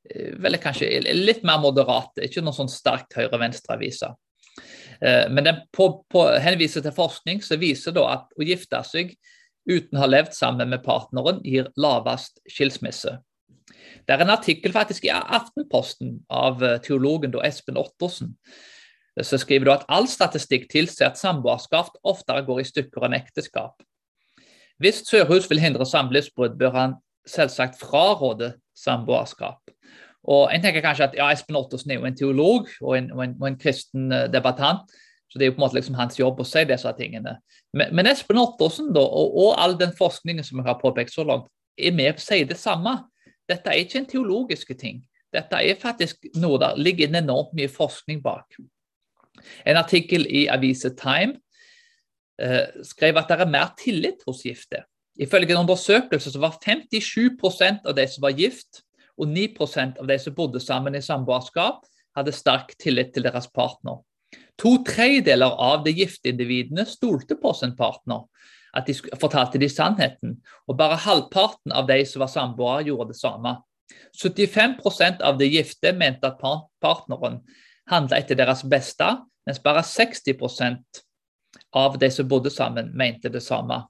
Eh, 0.10 0.34
vel 0.42 0.58
kanskje 0.62 1.02
litt 1.16 1.44
mer 1.48 1.62
moderate, 1.64 2.26
ikke 2.26 2.44
noen 2.44 2.56
sånn 2.60 2.72
sterkt 2.72 3.16
høyre-venstre-aviser. 3.18 4.14
Eh, 5.02 5.26
men 5.32 5.48
den 5.48 5.64
på, 5.74 5.90
på, 6.12 6.28
henviser 6.42 6.86
til 6.86 6.96
forskning 6.96 7.42
som 7.46 7.62
viser 7.62 7.96
da 7.96 8.06
at 8.14 8.36
å 8.38 8.46
gifte 8.46 8.82
seg 8.88 9.16
uten 9.66 9.98
å 9.98 10.04
ha 10.04 10.10
levd 10.12 10.36
sammen 10.38 10.70
med 10.70 10.84
partneren 10.86 11.42
gir 11.46 11.72
lavest 11.82 12.38
skilsmisse. 12.46 13.18
Det 14.06 14.14
er 14.14 14.22
en 14.22 14.36
artikkel 14.36 14.76
faktisk 14.76 15.08
i 15.08 15.14
Aftenposten 15.16 16.20
av 16.30 16.62
eh, 16.64 16.78
teologen 16.86 17.34
Espen 17.42 17.82
Ottersen. 17.82 18.36
Så 19.24 19.40
skriver 19.40 19.66
du 19.66 19.72
at 19.72 19.86
all 19.88 20.10
statistikk 20.12 20.68
tilsier 20.72 21.08
at 21.08 21.20
samboerskap 21.20 21.94
oftere 22.04 22.44
går 22.48 22.62
i 22.62 22.68
stykker 22.68 23.08
enn 23.08 23.16
ekteskap. 23.16 23.80
Hvis 24.82 25.06
Sørhus 25.08 25.48
vil 25.48 25.62
hindre 25.64 25.86
samlivsbrudd, 25.88 26.58
bør 26.60 26.76
han 26.76 26.98
selvsagt 27.28 27.80
fraråde 27.80 28.54
samboerskap. 28.76 29.62
Og 30.26 30.50
en 30.52 30.62
tenker 30.64 30.84
kanskje 30.84 31.10
at 31.10 31.18
ja, 31.18 31.30
Espen 31.32 31.58
Ottersen 31.58 31.94
er 31.94 32.00
jo 32.00 32.08
en 32.10 32.18
teolog 32.18 32.70
og 32.82 32.96
en, 32.98 33.12
og 33.14 33.24
en, 33.24 33.36
og 33.42 33.48
en 33.48 33.58
kristen 33.62 34.12
eh, 34.12 34.28
debattant. 34.34 34.84
Så 35.30 35.40
det 35.40 35.46
er 35.46 35.52
jo 35.52 35.56
på 35.56 35.62
en 35.62 35.66
måte 35.66 35.78
liksom 35.78 35.98
hans 36.00 36.20
jobb 36.20 36.40
å 36.42 36.48
si 36.48 36.64
disse 36.68 36.92
tingene. 36.98 37.38
Men, 37.78 37.92
men 37.96 38.10
Espen 38.10 38.40
Ottersen 38.42 38.92
da, 38.96 39.04
og, 39.04 39.36
og, 39.36 39.52
all 39.62 39.76
den 39.80 39.94
forskningen 39.96 40.46
som 40.46 40.62
jeg 40.62 40.68
har 40.68 40.80
påpekt 40.82 41.14
så 41.14 41.26
langt, 41.28 41.50
er 41.78 41.94
med 41.96 42.18
på 42.18 42.24
å 42.24 42.26
si 42.26 42.42
det 42.48 42.58
samme. 42.60 42.98
Dette 43.50 43.70
er 43.70 43.84
ikke 43.84 44.02
en 44.02 44.10
teologisk 44.10 44.72
ting. 44.80 45.04
Dette 45.36 45.60
er 45.60 45.78
faktisk 45.78 46.26
noe 46.40 46.58
der 46.62 46.80
ligger 46.80 47.12
enormt 47.12 47.54
mye 47.58 47.70
forskning 47.70 48.22
bak. 48.24 48.58
En 49.66 49.80
artikkel 49.80 50.26
i 50.28 50.46
avisa 50.52 50.92
Time 50.98 51.38
eh, 52.42 52.68
skrev 52.84 53.18
at 53.20 53.30
det 53.32 53.40
er 53.42 53.52
mer 53.52 53.74
tillit 53.80 54.24
hos 54.28 54.44
gifte. 54.46 54.84
Ifølge 55.16 55.56
en 55.56 55.64
undersøkelse 55.64 56.32
så 56.32 56.42
var 56.44 56.58
57% 56.60 57.88
av 57.88 57.96
de 57.96 58.08
som 58.12 58.26
var 58.26 58.36
gift, 58.36 58.82
og 59.16 59.30
9% 59.32 60.02
av 60.02 60.10
de 60.10 60.18
som 60.20 60.36
bodde 60.36 60.60
sammen 60.60 60.96
i 60.98 61.04
samboerskap, 61.04 61.86
hadde 62.16 62.36
sterk 62.36 62.74
tillit 62.80 63.14
til 63.16 63.24
deres 63.24 63.48
partner. 63.48 64.02
To 64.60 64.78
tredjedeler 64.88 65.56
av 65.60 65.84
de 65.86 65.94
gifte 65.96 66.32
individene 66.32 66.86
stolte 66.88 67.38
på 67.40 67.54
sin 67.56 67.76
partner, 67.76 68.26
at 68.76 68.88
de 68.88 68.96
fortalte 69.20 69.60
de 69.60 69.70
sannheten, 69.72 70.36
og 70.68 70.78
bare 70.80 71.00
halvparten 71.00 71.72
av 71.76 71.88
de 71.88 72.02
som 72.08 72.24
var 72.24 72.32
samboere, 72.32 72.88
gjorde 72.90 73.14
det 73.14 73.20
samme. 73.20 73.56
75% 74.20 75.24
av 75.24 75.38
de 75.40 75.48
gifte 75.48 75.94
mente 75.96 76.28
at 76.28 76.42
partneren 76.84 77.40
handla 77.90 78.20
etter 78.22 78.38
deres 78.40 78.64
beste, 78.68 79.08
mens 79.46 79.62
bare 79.64 79.84
60% 79.86 81.04
av 81.76 82.00
de 82.00 82.10
som 82.12 82.28
bodde 82.28 82.52
sammen, 82.52 82.92
mente 82.98 83.30
det 83.30 83.44
samme. 83.44 83.84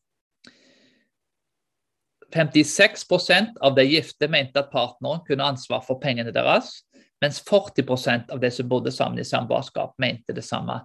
56% 2.34 3.58
av 3.62 3.76
de 3.76 3.86
gifte 3.86 4.28
mente 4.28 4.60
at 4.60 4.72
partneren 4.72 5.22
kunne 5.28 5.46
ha 5.46 5.54
ansvar 5.54 5.84
for 5.86 6.02
pengene 6.02 6.34
deres, 6.36 6.82
mens 7.24 7.40
40% 7.48 8.34
av 8.34 8.42
de 8.42 8.52
som 8.52 8.68
bodde 8.70 8.92
sammen 8.92 9.22
i 9.22 9.26
samboerskap, 9.28 9.94
mente 10.02 10.36
det 10.36 10.44
samme. 10.44 10.82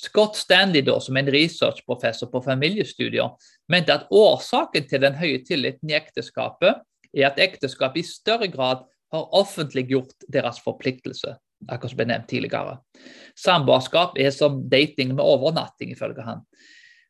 Scott 0.00 0.36
Stanley, 0.36 0.82
da, 0.82 0.96
som 1.00 1.16
er 1.16 1.26
en 1.26 1.34
researchprofessor 1.34 2.30
på 2.32 2.42
familiestudier, 2.46 3.34
mente 3.70 3.94
at 3.94 4.08
årsaken 4.10 4.88
til 4.90 5.04
den 5.04 5.18
høye 5.18 5.42
tilliten 5.46 5.92
i 5.92 5.98
ekteskapet 5.98 6.80
er 7.14 7.28
at 7.28 7.38
ekteskapet 7.42 8.00
i 8.02 8.08
større 8.08 8.48
grad 8.50 8.86
har 9.14 9.36
offentliggjort 9.36 10.26
deres 10.32 10.58
forpliktelse, 10.64 11.36
akkurat 11.68 11.92
som 11.92 12.00
ble 12.00 12.06
nevnt 12.10 12.28
tidligere. 12.30 12.78
Samboerskap 13.38 14.18
er 14.20 14.30
som 14.34 14.62
dating 14.70 15.14
med 15.14 15.24
overnatting, 15.24 15.92
ifølge 15.94 16.24
han. 16.26 16.44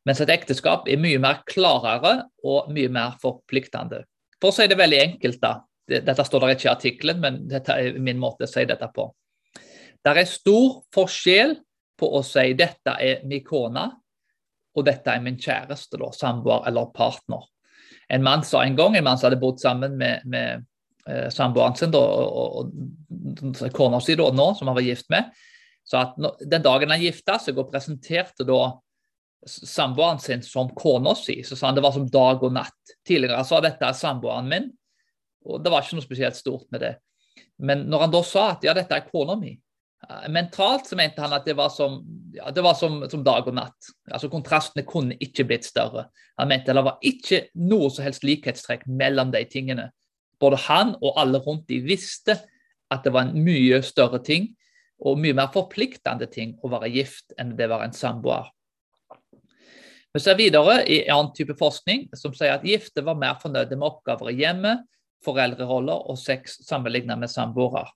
Mens 0.05 0.21
et 0.21 0.33
ekteskap 0.33 0.89
er 0.89 1.01
mye 1.01 1.21
mer 1.21 1.43
klarere 1.49 2.27
og 2.45 2.73
mye 2.73 2.91
mer 2.93 3.17
forpliktende. 3.23 4.03
For 4.41 4.53
å 4.53 4.57
si 4.57 4.69
det 4.69 4.79
veldig 4.79 5.01
enkelt, 5.01 5.41
da. 5.41 5.55
Dette 5.89 6.25
står 6.25 6.45
der 6.45 6.55
ikke 6.55 6.69
i 6.69 6.73
artikkelen, 6.73 7.21
men 7.21 7.43
dette 7.49 7.77
er 7.77 7.99
min 8.01 8.21
måte 8.21 8.47
å 8.47 8.51
si 8.51 8.65
dette 8.69 8.89
på. 8.93 9.09
Det 10.05 10.13
er 10.13 10.29
stor 10.29 10.83
forskjell 10.93 11.57
på 11.97 12.09
å 12.19 12.21
si 12.27 12.53
'dette 12.53 12.97
er 13.01 13.25
min 13.25 13.45
kone' 13.45 13.91
og 14.77 14.85
'dette 14.85 15.11
er 15.11 15.21
min 15.21 15.37
kjæreste', 15.37 15.99
da, 15.99 16.11
samboer 16.13 16.67
eller 16.69 16.91
partner. 16.93 17.45
En 18.11 18.23
mann 18.23 18.43
sa 18.45 18.63
en 18.65 18.77
gang, 18.77 18.97
en 18.97 19.05
mann 19.05 19.19
som 19.19 19.31
hadde 19.31 19.41
bodd 19.41 19.61
sammen 19.61 19.97
med, 19.97 20.25
med 20.25 20.65
samboeren 21.33 21.77
sin 21.77 21.93
da, 21.93 22.01
og, 22.01 22.71
og 23.45 23.73
kona 23.77 23.99
si 24.01 24.17
da, 24.17 24.31
nå, 24.33 24.47
som 24.57 24.71
han 24.71 24.79
var 24.79 24.87
gift 24.87 25.11
med, 25.13 25.33
Så 25.85 25.99
at 26.01 26.15
nå, 26.17 26.31
den 26.41 26.63
dagen 26.65 26.95
han 26.95 27.03
gifta 27.03 27.37
seg 27.37 27.59
og 27.61 27.69
presenterte 27.69 28.47
da 28.49 28.61
samboeren 29.47 30.19
sin 30.19 30.43
som 30.43 30.71
kona 30.73 31.15
si, 31.19 31.43
så 31.45 31.57
sa 31.57 31.69
han 31.69 31.77
det 31.77 31.85
var 31.85 31.93
som 31.93 32.07
dag 32.09 32.43
og 32.43 32.55
natt. 32.57 32.95
Tidligere 33.07 33.45
sa 33.45 33.61
dette 33.61 33.85
er 33.85 33.99
samboeren 33.99 34.49
min, 34.49 34.71
og 35.45 35.61
det 35.61 35.73
var 35.73 35.85
ikke 35.85 35.99
noe 35.99 36.07
spesielt 36.07 36.39
stort 36.39 36.71
med 36.73 36.81
det. 36.85 36.95
Men 37.59 37.85
når 37.91 38.07
han 38.07 38.15
da 38.15 38.23
sa 38.27 38.47
at 38.55 38.65
ja, 38.67 38.75
dette 38.77 38.97
er 38.97 39.07
kona 39.07 39.37
mi, 39.39 39.53
eh, 40.09 40.29
mentalt 40.33 40.89
så 40.89 40.97
mente 40.99 41.23
han 41.23 41.35
at 41.37 41.47
det 41.47 41.57
var, 41.59 41.71
som, 41.73 42.01
ja, 42.35 42.51
det 42.55 42.65
var 42.65 42.79
som, 42.79 43.03
som, 43.11 43.25
dag 43.27 43.47
og 43.51 43.57
natt. 43.59 43.91
Altså 44.11 44.31
Kontrastene 44.33 44.87
kunne 44.89 45.19
ikke 45.23 45.47
blitt 45.49 45.69
større. 45.69 46.09
Han 46.41 46.51
mente 46.51 46.75
det 46.75 46.87
var 46.87 47.05
ikke 47.05 47.45
noe 47.61 47.93
som 47.93 48.07
helst 48.07 48.27
likhetstrekk 48.27 48.89
mellom 48.89 49.35
de 49.35 49.45
tingene. 49.51 49.91
Både 50.41 50.59
han 50.67 50.95
og 51.00 51.19
alle 51.21 51.41
rundt 51.45 51.69
de 51.71 51.81
visste 51.85 52.38
at 52.93 53.05
det 53.05 53.12
var 53.14 53.29
en 53.29 53.45
mye 53.45 53.81
større 53.85 54.21
ting 54.25 54.53
og 55.05 55.19
mye 55.21 55.37
mer 55.37 55.50
forpliktende 55.55 56.29
ting 56.31 56.55
å 56.62 56.71
være 56.73 56.93
gift 56.95 57.35
enn 57.41 57.55
det 57.59 57.69
var 57.71 57.85
en 57.85 57.97
samboer. 57.97 58.50
Vi 60.14 60.23
ser 60.23 60.38
videre 60.38 60.79
i 60.87 61.00
annen 61.11 61.33
type 61.35 61.57
forskning 61.59 62.07
som 62.14 62.35
sier 62.37 62.55
at 62.55 62.67
gifte 62.67 63.03
var 63.03 63.19
mer 63.19 63.41
fornøyde 63.43 63.75
med 63.75 63.88
oppgaver 63.88 64.31
i 64.31 64.38
hjemmet, 64.45 64.85
foreldreroller 65.25 66.07
og 66.11 66.21
sex 66.21 66.61
sammenlignet 66.62 67.19
med 67.19 67.33
samboere. 67.33 67.88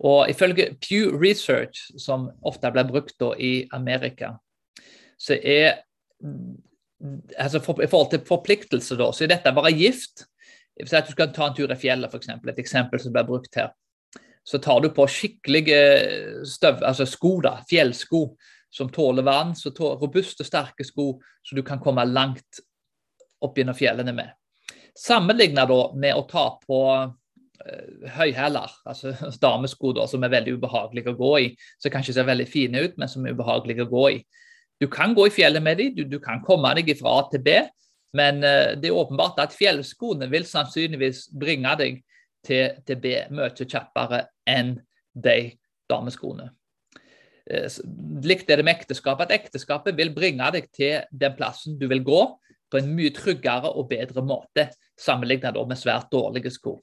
Og 0.00 0.28
Ifølge 0.32 0.74
Pew 0.80 1.14
Research, 1.16 1.86
som 2.00 2.28
ofte 2.44 2.70
blir 2.72 2.88
brukt 2.88 3.22
i 3.38 3.68
Amerika, 3.72 4.34
så 5.20 5.36
er 5.36 5.80
altså 7.38 7.60
for, 7.64 7.80
I 7.80 7.88
forhold 7.88 8.10
til 8.10 8.26
forpliktelse, 8.28 8.96
da, 8.96 9.10
så 9.12 9.24
er 9.24 9.34
dette 9.34 9.52
å 9.52 9.56
være 9.60 9.76
gift. 9.76 10.26
At 10.82 11.08
du 11.08 11.12
skal 11.12 11.32
ta 11.34 11.48
en 11.48 11.56
tur 11.56 11.72
i 11.72 11.78
fjellet, 11.78 12.10
f.eks. 12.10 12.30
Et 12.52 12.62
eksempel 12.62 13.02
som 13.02 13.14
blir 13.14 13.28
brukt 13.28 13.56
her. 13.58 13.72
Så 14.44 14.58
tar 14.58 14.80
du 14.80 14.88
på 14.94 15.04
skikkelige 15.10 15.80
støv, 16.48 16.80
altså 16.86 17.06
sko, 17.06 17.36
da, 17.44 17.58
fjellsko, 17.68 18.24
som 18.70 18.88
tåler 18.90 19.26
vann. 19.26 19.54
så 19.56 19.72
Robuste, 20.00 20.46
sterke 20.46 20.86
sko 20.86 21.12
så 21.42 21.56
du 21.56 21.62
kan 21.62 21.80
komme 21.80 22.04
langt 22.04 22.60
opp 23.40 23.58
gjennom 23.58 23.76
fjellene 23.76 24.12
med. 24.14 24.34
Sammenligna 24.96 25.66
med 25.94 26.14
å 26.14 26.26
ta 26.28 26.44
på 26.60 26.80
uh, 26.90 27.08
høyhæler, 28.16 28.74
altså 28.84 29.14
damesko 29.42 29.94
da, 29.96 30.06
som 30.10 30.24
er 30.24 30.34
veldig 30.34 30.58
ubehagelige 30.58 31.14
å 31.14 31.18
gå 31.18 31.32
i. 31.40 31.48
Som 31.80 31.94
kanskje 31.94 32.16
ser 32.18 32.28
veldig 32.28 32.48
fine 32.50 32.84
ut, 32.84 32.98
men 33.00 33.10
som 33.10 33.24
er 33.24 33.36
ubehagelige 33.36 33.86
å 33.86 33.92
gå 33.92 34.06
i. 34.16 34.20
Du 34.80 34.88
kan 34.92 35.14
gå 35.16 35.26
i 35.28 35.34
fjellet 35.34 35.62
med 35.64 35.80
dem, 35.80 35.94
du, 35.96 36.04
du 36.08 36.20
kan 36.22 36.40
komme 36.44 36.72
deg 36.78 36.94
fra 37.00 37.18
A 37.20 37.24
til 37.32 37.42
B, 37.44 37.58
men 38.16 38.42
uh, 38.44 38.76
det 38.76 38.90
er 38.90 39.00
åpenbart 39.00 39.40
at 39.42 39.56
fjellskoene 39.56 40.28
vil 40.30 40.46
sannsynligvis 40.48 41.28
bringe 41.40 41.74
deg 41.80 42.00
til, 42.46 42.76
til 42.86 43.00
B 43.02 43.14
mye 43.34 43.52
kjappere 43.60 44.24
enn 44.48 44.76
de 45.14 45.38
dameskoene. 45.90 46.50
Uh, 47.50 47.66
likt 48.26 48.50
er 48.50 48.60
det 48.60 48.68
med 48.68 48.78
ekteskapet, 48.78 49.30
at 49.30 49.40
ekteskapet 49.40 49.98
vil 49.98 50.14
bringe 50.16 50.52
deg 50.56 50.70
til 50.74 51.02
den 51.10 51.36
plassen 51.38 51.78
du 51.80 51.88
vil 51.90 52.04
gå, 52.06 52.22
på 52.70 52.78
en 52.78 52.92
mye 52.94 53.10
tryggere 53.10 53.72
og 53.74 53.88
bedre 53.90 54.22
måte, 54.22 54.68
sammenlignet 55.00 55.58
med 55.66 55.78
svært 55.78 56.06
dårlige 56.12 56.52
sko. 56.54 56.76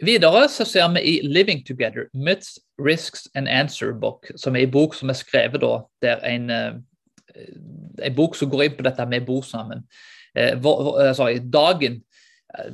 Videre 0.00 0.46
så 0.48 0.64
ser 0.64 0.88
vi 0.94 1.00
i 1.00 1.20
'Living 1.22 1.66
Together 1.66 2.06
Myths, 2.14 2.58
Risks 2.78 3.28
and 3.34 3.48
Answer 3.48 3.92
Book', 3.92 4.30
som 4.36 4.56
er 4.56 4.60
en 4.60 4.70
bok 4.70 4.94
som 4.94 5.10
er 5.10 5.18
skrevet 5.18 5.60
da, 5.60 5.80
der 6.02 6.20
en, 6.24 6.50
eh, 6.50 6.72
en 8.02 8.14
bok 8.16 8.36
som 8.36 8.50
går 8.50 8.64
inn 8.64 8.78
på 8.78 8.86
dette 8.86 9.06
med 9.08 9.24
å 9.24 9.28
bo 9.32 9.40
sammen. 9.46 9.84
Eh, 10.34 10.54
eh, 10.54 11.12
sorry, 11.14 11.38
dagen, 11.38 12.02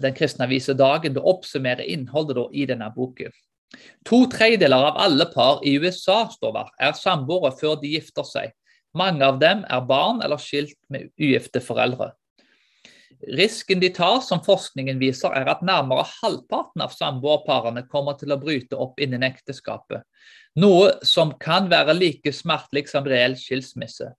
Den 0.01 0.15
kristne 0.17 0.47
avisa 0.47 0.73
Dagen 0.73 1.13
det 1.13 1.21
oppsummerer 1.21 1.85
innholdet 1.85 2.39
da, 2.39 2.47
i 2.49 2.65
denne 2.65 2.87
boken. 2.95 3.29
To 4.09 4.23
tredjedeler 4.33 4.87
av 4.89 4.97
alle 5.05 5.27
par 5.29 5.61
i 5.69 5.75
USA 5.77 6.23
står 6.33 6.55
der, 6.55 6.71
er 6.81 6.95
samboere 6.97 7.51
før 7.59 7.75
de 7.83 7.91
gifter 7.93 8.25
seg. 8.25 8.55
Mange 8.97 9.27
av 9.27 9.37
dem 9.37 9.67
er 9.69 9.85
barn 9.85 10.23
eller 10.25 10.41
skilt 10.41 10.79
med 10.89 11.11
ugifte 11.21 11.61
foreldre. 11.61 12.15
Risken 13.37 13.81
de 13.81 13.89
tar, 13.93 14.21
som 14.21 14.43
forskningen 14.45 15.01
viser, 15.01 15.33
er 15.37 15.49
at 15.49 15.65
nærmere 15.65 16.05
halvparten 16.23 16.85
av 16.85 16.93
samboerparene 16.97 17.87
kommer 17.93 18.17
til 18.21 18.33
å 18.33 18.41
bryte 18.41 18.77
opp 18.81 19.01
innen 19.01 19.25
ekteskapet, 19.29 20.05
noe 20.61 20.93
som 21.05 21.33
kan 21.41 21.71
være 21.73 21.97
like 21.97 22.33
smertelig 22.33 22.87
som 22.93 23.09
reell 23.09 23.37
skilsmisse. 23.41 24.13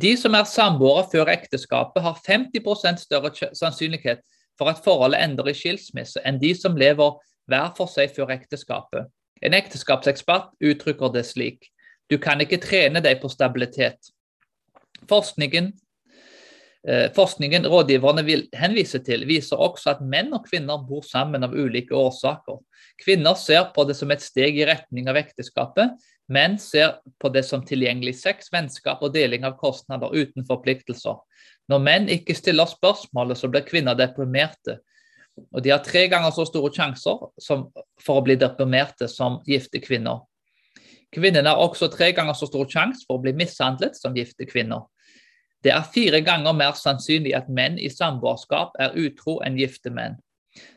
De 0.00 0.12
som 0.18 0.34
er 0.34 0.48
samboere 0.48 1.06
før 1.12 1.32
ekteskapet, 1.32 2.02
har 2.02 2.20
50% 2.26 3.02
større 3.02 3.32
sannsynlighet 3.56 4.22
for 4.58 4.70
at 4.70 4.82
forholdet 4.84 5.22
ender 5.24 5.50
i 5.50 5.56
skilsmisse, 5.56 6.22
enn 6.24 6.40
de 6.40 6.54
som 6.56 6.78
lever 6.78 7.18
hver 7.50 7.74
for 7.76 7.90
seg 7.90 8.12
før 8.16 8.32
ekteskapet. 8.36 9.10
En 9.42 9.56
ekteskapsekspert 9.56 10.52
uttrykker 10.60 11.12
det 11.14 11.24
slik. 11.26 11.70
Du 12.10 12.18
kan 12.20 12.40
ikke 12.42 12.60
trene 12.60 13.00
deg 13.02 13.22
på 13.22 13.30
stabilitet. 13.32 14.12
Forskningen 15.08 15.72
Eh, 16.88 17.10
forskningen 17.12 17.66
rådgiverne 17.68 18.22
vil 18.24 18.46
henvise 18.56 19.02
til, 19.04 19.26
viser 19.28 19.60
også 19.60 19.90
at 19.92 19.98
menn 20.00 20.32
og 20.32 20.46
kvinner 20.46 20.80
bor 20.88 21.04
sammen 21.04 21.44
av 21.44 21.52
ulike 21.52 21.92
årsaker. 21.92 22.56
Kvinner 23.04 23.36
ser 23.36 23.66
på 23.74 23.84
det 23.84 23.98
som 23.98 24.12
et 24.14 24.24
steg 24.24 24.56
i 24.56 24.64
retning 24.68 25.10
av 25.12 25.18
ekteskapet. 25.20 25.92
Menn 26.30 26.58
ser 26.62 27.00
på 27.18 27.28
det 27.34 27.42
som 27.48 27.64
tilgjengelig 27.66 28.14
sex, 28.20 28.52
vennskap 28.54 29.02
og 29.02 29.14
deling 29.16 29.42
av 29.46 29.56
kostnader 29.58 30.12
uten 30.14 30.46
forpliktelser. 30.46 31.18
Når 31.70 31.82
menn 31.82 32.06
ikke 32.10 32.36
stiller 32.38 32.70
spørsmålet, 32.70 33.38
så 33.38 33.50
blir 33.50 33.66
kvinner 33.66 33.98
deprimerte. 33.98 34.78
Og 35.50 35.62
de 35.64 35.72
har 35.72 35.82
tre 35.82 36.04
ganger 36.10 36.30
så 36.34 36.46
store 36.46 36.70
sjanser 36.74 37.26
for 37.42 38.14
å 38.14 38.24
bli 38.26 38.36
deprimerte 38.38 39.08
som 39.10 39.40
gifte 39.48 39.82
kvinner. 39.82 40.22
Kvinnene 41.10 41.50
har 41.50 41.58
også 41.58 41.88
tre 41.90 42.12
ganger 42.14 42.36
så 42.38 42.46
stor 42.46 42.68
sjanse 42.70 43.02
for 43.06 43.18
å 43.18 43.24
bli 43.24 43.34
mishandlet 43.34 43.98
som 43.98 44.14
gifte 44.14 44.46
kvinner. 44.46 44.86
Det 45.64 45.72
er 45.74 45.88
fire 45.92 46.22
ganger 46.24 46.54
mer 46.56 46.76
sannsynlig 46.78 47.34
at 47.36 47.50
menn 47.50 47.78
i 47.78 47.90
samboerskap 47.92 48.78
er 48.80 48.94
utro 48.96 49.40
enn 49.44 49.58
gifte 49.58 49.90
menn. 49.92 50.20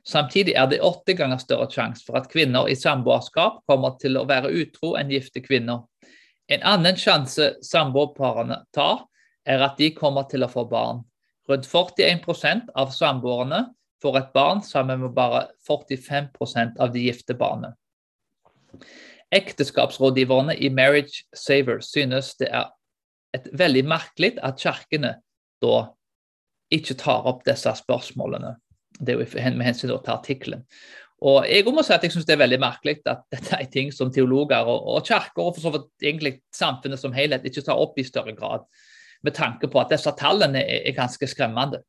Samtidig 0.05 0.53
er 0.59 0.67
det 0.69 0.81
åtte 0.85 1.15
ganger 1.17 1.39
større 1.41 1.69
sjanse 1.71 2.05
for 2.05 2.19
at 2.19 2.29
kvinner 2.31 2.69
i 2.69 2.75
samboerskap 2.77 3.63
kommer 3.69 3.95
til 4.01 4.19
å 4.19 4.27
være 4.29 4.51
utro 4.53 4.93
enn 4.99 5.11
gifte 5.11 5.41
kvinner. 5.43 5.85
En 6.51 6.63
annen 6.67 6.99
sjanse 6.99 7.53
samboerparene 7.65 8.59
tar, 8.75 9.05
er 9.47 9.63
at 9.63 9.79
de 9.79 9.89
kommer 9.95 10.27
til 10.31 10.45
å 10.45 10.51
få 10.51 10.65
barn. 10.69 11.01
Rundt 11.49 11.67
41% 11.67 12.69
av 12.79 12.93
samboerne 12.95 13.65
får 14.03 14.19
et 14.19 14.29
barn 14.35 14.61
sammen 14.63 15.01
med 15.03 15.15
bare 15.15 15.47
45% 15.67 16.79
av 16.79 16.93
de 16.93 17.07
gifte 17.07 17.35
barna. 17.35 17.73
Ekteskapsrådgiverne 19.33 20.55
i 20.55 20.69
Marriage 20.69 21.25
Saver 21.35 21.81
synes 21.83 22.35
det 22.39 22.51
er 22.51 22.69
et 23.33 23.47
veldig 23.51 23.83
merkelig 23.89 24.35
at 24.45 24.61
kirkene 24.61 25.15
da 25.63 25.77
ikke 26.73 26.95
tar 26.99 27.25
opp 27.29 27.43
disse 27.47 27.71
spørsmålene. 27.81 28.55
Det 28.99 29.13
er 29.13 29.21
jo 29.21 29.55
med 29.57 29.65
hensyn 29.65 29.89
til 29.89 30.13
artikkelen. 30.13 30.65
Og 31.23 31.47
Jeg 31.47 31.63
må 31.71 31.83
si 31.83 31.93
at 31.95 32.03
jeg 32.03 32.11
synes 32.11 32.25
det 32.27 32.35
er 32.35 32.43
veldig 32.43 32.59
merkelig 32.59 32.97
at 33.07 33.23
dette 33.33 33.55
er 33.55 33.69
ting 33.71 33.93
som 33.95 34.11
teologer 34.11 34.67
og, 34.67 34.87
og 34.95 35.05
kirker 35.07 35.45
og 35.45 35.55
for 35.55 35.63
så 35.63 35.71
vidt 35.75 35.87
egentlig 36.03 36.33
samfunnet 36.55 36.99
som 36.99 37.15
helhet 37.15 37.45
ikke 37.47 37.63
tar 37.63 37.79
opp 37.79 37.97
i 37.97 38.03
større 38.07 38.35
grad, 38.35 38.65
med 39.23 39.35
tanke 39.37 39.69
på 39.71 39.79
at 39.79 39.93
disse 39.93 40.11
tallene 40.19 40.59
er, 40.59 40.83
er 40.89 40.97
ganske 40.97 41.27
skremmende. 41.31 41.79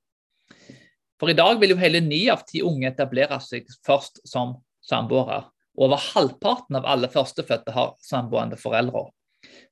For 1.18 1.30
i 1.30 1.36
dag 1.38 1.58
vil 1.60 1.74
jo 1.74 1.80
hele 1.80 2.02
ni 2.04 2.28
av 2.30 2.44
ti 2.46 2.62
unge 2.62 2.86
etablere 2.90 3.40
seg 3.42 3.66
først 3.86 4.22
som 4.28 4.58
samboere. 4.86 5.42
Over 5.74 5.98
halvparten 6.12 6.78
av 6.78 6.86
alle 6.86 7.10
førstefødte 7.10 7.74
har 7.74 7.94
samboende 8.02 8.58
foreldre. 8.60 9.08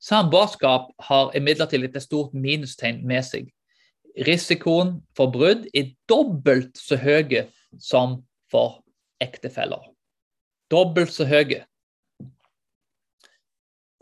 Samboerskap 0.03 0.89
har 1.07 1.31
imidlertid 1.37 1.85
et 1.87 2.03
stort 2.03 2.33
minustegn 2.35 3.03
med 3.07 3.23
seg. 3.23 3.52
Risikoen 4.13 4.99
for 5.17 5.31
brudd 5.33 5.65
er 5.73 5.93
dobbelt 6.09 6.77
så 6.77 6.99
høy 7.01 7.39
som 7.81 8.21
for 8.51 8.83
ektefeller. 9.23 9.89
dobbelt 10.71 11.13
så 11.13 11.25
høy. 11.29 11.59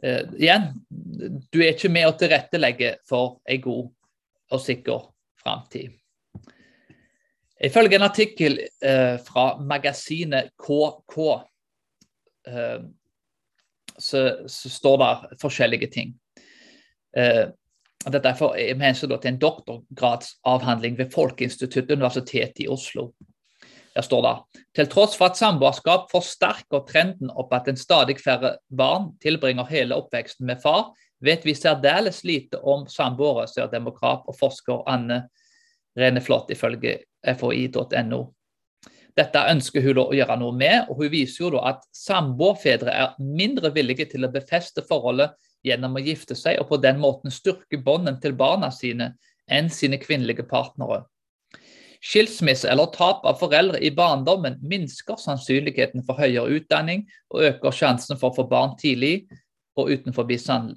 Uh, 0.01 0.23
igjen, 0.39 0.69
du 1.51 1.59
er 1.61 1.73
ikke 1.75 1.91
med 1.91 2.07
å 2.07 2.15
tilrettelegge 2.17 2.95
for 3.07 3.41
en 3.45 3.61
god 3.61 3.89
og 4.51 4.61
sikker 4.63 5.03
framtid. 5.41 5.91
Ifølge 7.61 7.99
en 7.99 8.07
artikkel 8.07 8.57
uh, 8.81 9.19
fra 9.21 9.45
magasinet 9.59 10.53
KK 10.57 11.17
uh, 12.47 12.79
så, 13.99 14.23
så, 14.47 14.71
står 14.71 14.97
det 15.03 15.41
forskjellige 15.43 15.91
ting. 15.93 16.15
Dette 18.09 18.31
er 18.31 18.75
med 18.77 18.87
hensyn 18.87 19.11
til 19.13 19.29
en 19.29 19.41
doktorgradsavhandling 19.41 20.97
ved 20.97 21.11
Folkeinstituttet 21.13 21.91
Universitetet 21.97 22.63
i 22.65 22.67
Oslo. 22.67 23.11
Der 23.95 24.01
står 24.01 24.21
det 24.23 24.63
til 24.75 24.87
tross 24.87 25.17
for 25.19 25.27
at 25.29 25.37
samboerskap 25.37 26.07
forsterker 26.11 26.85
trenden 26.87 27.31
opp 27.35 27.51
at 27.53 27.67
en 27.67 27.77
stadig 27.77 28.17
færre 28.23 28.55
barn 28.71 29.11
tilbringer 29.21 29.67
hele 29.67 29.97
oppveksten 29.99 30.47
med 30.47 30.61
far, 30.63 30.93
vet 31.21 31.45
vi 31.45 31.53
særdeles 31.53 32.23
lite 32.23 32.61
om 32.63 32.87
samboere, 32.87 33.47
sier 33.51 33.69
demokrat 33.71 34.23
og 34.27 34.37
forsker 34.39 34.85
Anne 34.89 35.25
Rene 35.99 36.21
Flått 36.23 36.53
ifølge 36.55 37.01
FHI.no. 37.27 38.21
Dette 39.17 39.43
ønsker 39.51 39.83
hun 39.83 39.99
å 39.99 40.09
gjøre 40.15 40.37
noe 40.39 40.55
med, 40.55 40.87
og 40.89 41.01
hun 41.01 41.11
viser 41.11 41.49
jo 41.49 41.61
at 41.63 41.83
samboerfedre 41.95 42.91
er 42.93 43.15
mindre 43.19 43.73
villige 43.75 44.07
til 44.13 44.25
å 44.25 44.31
befeste 44.31 44.83
forholdet 44.87 45.33
gjennom 45.67 45.97
å 45.97 46.03
gifte 46.03 46.37
seg, 46.37 46.59
og 46.61 46.69
på 46.71 46.79
den 46.81 46.99
måten 47.01 47.33
styrke 47.33 47.81
båndene 47.83 48.21
til 48.23 48.35
barna 48.37 48.71
sine 48.73 49.13
enn 49.51 49.69
sine 49.73 49.99
kvinnelige 50.01 50.45
partnere. 50.47 51.03
Skilsmisse 52.01 52.65
eller 52.71 52.89
tap 52.95 53.27
av 53.29 53.37
foreldre 53.37 53.77
i 53.77 53.91
barndommen 53.93 54.55
minsker 54.65 55.19
sannsynligheten 55.21 56.01
for 56.07 56.17
høyere 56.17 56.57
utdanning 56.57 57.03
og 57.29 57.43
øker 57.51 57.75
sjansen 57.77 58.17
for 58.17 58.31
å 58.31 58.39
få 58.39 58.47
barn 58.49 58.73
tidlig 58.79 59.27
og 59.77 59.91
utenfor 59.93 60.25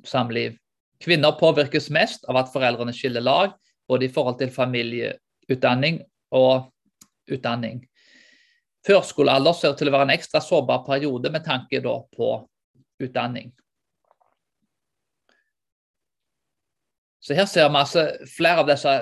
samliv. 0.04 0.58
Kvinner 1.00 1.32
påvirkes 1.40 1.88
mest 1.90 2.28
av 2.28 2.36
at 2.42 2.52
foreldrene 2.52 2.92
skiller 2.92 3.24
lag, 3.24 3.56
både 3.88 4.06
i 4.06 4.12
forhold 4.12 4.38
til 4.38 4.52
familieutdanning 4.52 6.02
og 6.32 6.68
utdanning. 7.28 7.82
Førskolealder 8.84 9.56
ser 9.56 9.76
til 9.78 9.88
å 9.88 9.94
være 9.94 10.10
en 10.10 10.16
ekstra 10.18 10.42
sårbar 10.44 10.82
periode 10.86 11.30
med 11.32 11.44
tanke 11.46 11.80
på 11.84 12.32
utdanning. 13.02 13.52
Så 17.24 17.32
her 17.32 17.46
ser 17.48 17.70
vi 17.70 17.80
altså 17.80 18.04
flere 18.28 18.60
av 18.60 18.68
disse 18.68 18.92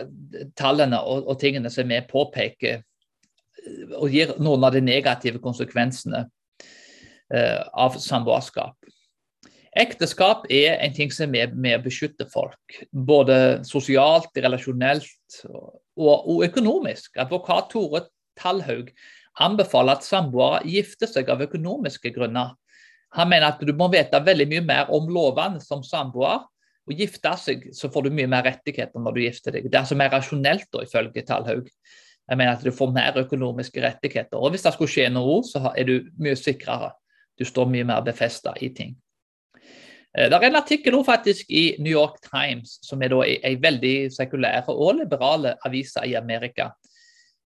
tallene 0.59 1.01
og, 1.03 1.25
og 1.27 1.41
tingene 1.43 1.71
som 1.75 1.89
vi 1.91 1.99
påpeker 2.07 2.77
eh, 2.79 3.97
og 3.99 4.15
gir 4.15 4.37
noen 4.39 4.69
av 4.69 4.77
de 4.77 4.83
negative 4.85 5.43
konsekvensene 5.43 6.29
eh, 7.35 7.59
av 7.75 7.99
samboerskap. 7.99 8.77
Ekteskap 9.83 10.45
er 10.53 10.77
en 10.85 10.95
ting 10.95 11.11
som 11.11 11.35
er 11.35 11.51
med 11.57 11.81
å 11.81 11.83
beskytte 11.89 12.29
folk, 12.31 12.77
både 12.93 13.65
sosialt, 13.67 14.31
relasjonelt 14.37 15.41
og, 15.49 15.81
og 15.97 16.45
økonomisk. 16.47 17.17
Advokat 17.19 17.73
Tore 17.73 18.05
Tallhaug 18.39 18.93
anbefaler 19.41 19.97
at 19.97 20.07
samboere 20.07 20.63
gifter 20.69 21.09
seg 21.11 21.31
av 21.33 21.43
økonomiske 21.45 22.13
grunner. 22.15 22.55
Han 23.17 23.29
mener 23.29 23.53
at 23.53 23.61
du 23.65 23.73
må 23.77 23.89
vite 23.93 24.21
veldig 24.25 24.49
mye 24.49 24.65
mer 24.65 24.93
om 24.95 25.09
lovene 25.13 25.61
som 25.61 25.85
samboer 25.85 26.49
Og 26.89 26.99
gifte 26.99 27.31
seg, 27.39 27.69
så 27.79 27.87
får 27.95 28.09
du 28.09 28.15
mye 28.17 28.27
mer 28.27 28.43
rettigheter 28.43 28.99
når 28.99 29.15
du 29.15 29.21
gifter 29.23 29.55
deg. 29.55 29.69
Det 29.71 29.77
er 29.77 29.85
altså 29.85 29.95
mer 29.95 30.11
rasjonelt, 30.11 30.67
da, 30.75 30.81
ifølge 30.83 31.23
Tallhaug. 31.23 31.69
Jeg 32.27 32.39
mener 32.41 32.57
at 32.57 32.65
du 32.67 32.73
får 32.75 32.91
mer 32.91 33.21
økonomiske 33.21 33.85
rettigheter. 33.85 34.35
Og 34.35 34.51
hvis 34.51 34.67
det 34.67 34.73
skulle 34.75 34.91
skje 34.91 35.05
noe, 35.15 35.45
så 35.47 35.71
er 35.71 35.87
du 35.87 36.09
mye 36.19 36.35
sikrere. 36.35 36.91
Du 37.39 37.45
står 37.47 37.71
mye 37.71 37.87
mer 37.87 38.03
befesta 38.03 38.57
i 38.59 38.73
ting. 38.75 38.97
Eh, 39.55 40.27
det 40.27 40.35
er 40.37 40.49
en 40.49 40.59
artikkel 40.59 40.99
faktisk 41.07 41.51
i 41.55 41.77
New 41.79 41.93
York 41.93 42.19
Times, 42.27 42.81
som 42.83 43.03
er 43.03 43.15
en 43.15 43.63
veldig 43.63 43.97
sekulær 44.13 44.67
og 44.75 44.99
liberale 45.01 45.55
aviser 45.63 46.11
i 46.11 46.17
Amerika. 46.19 46.73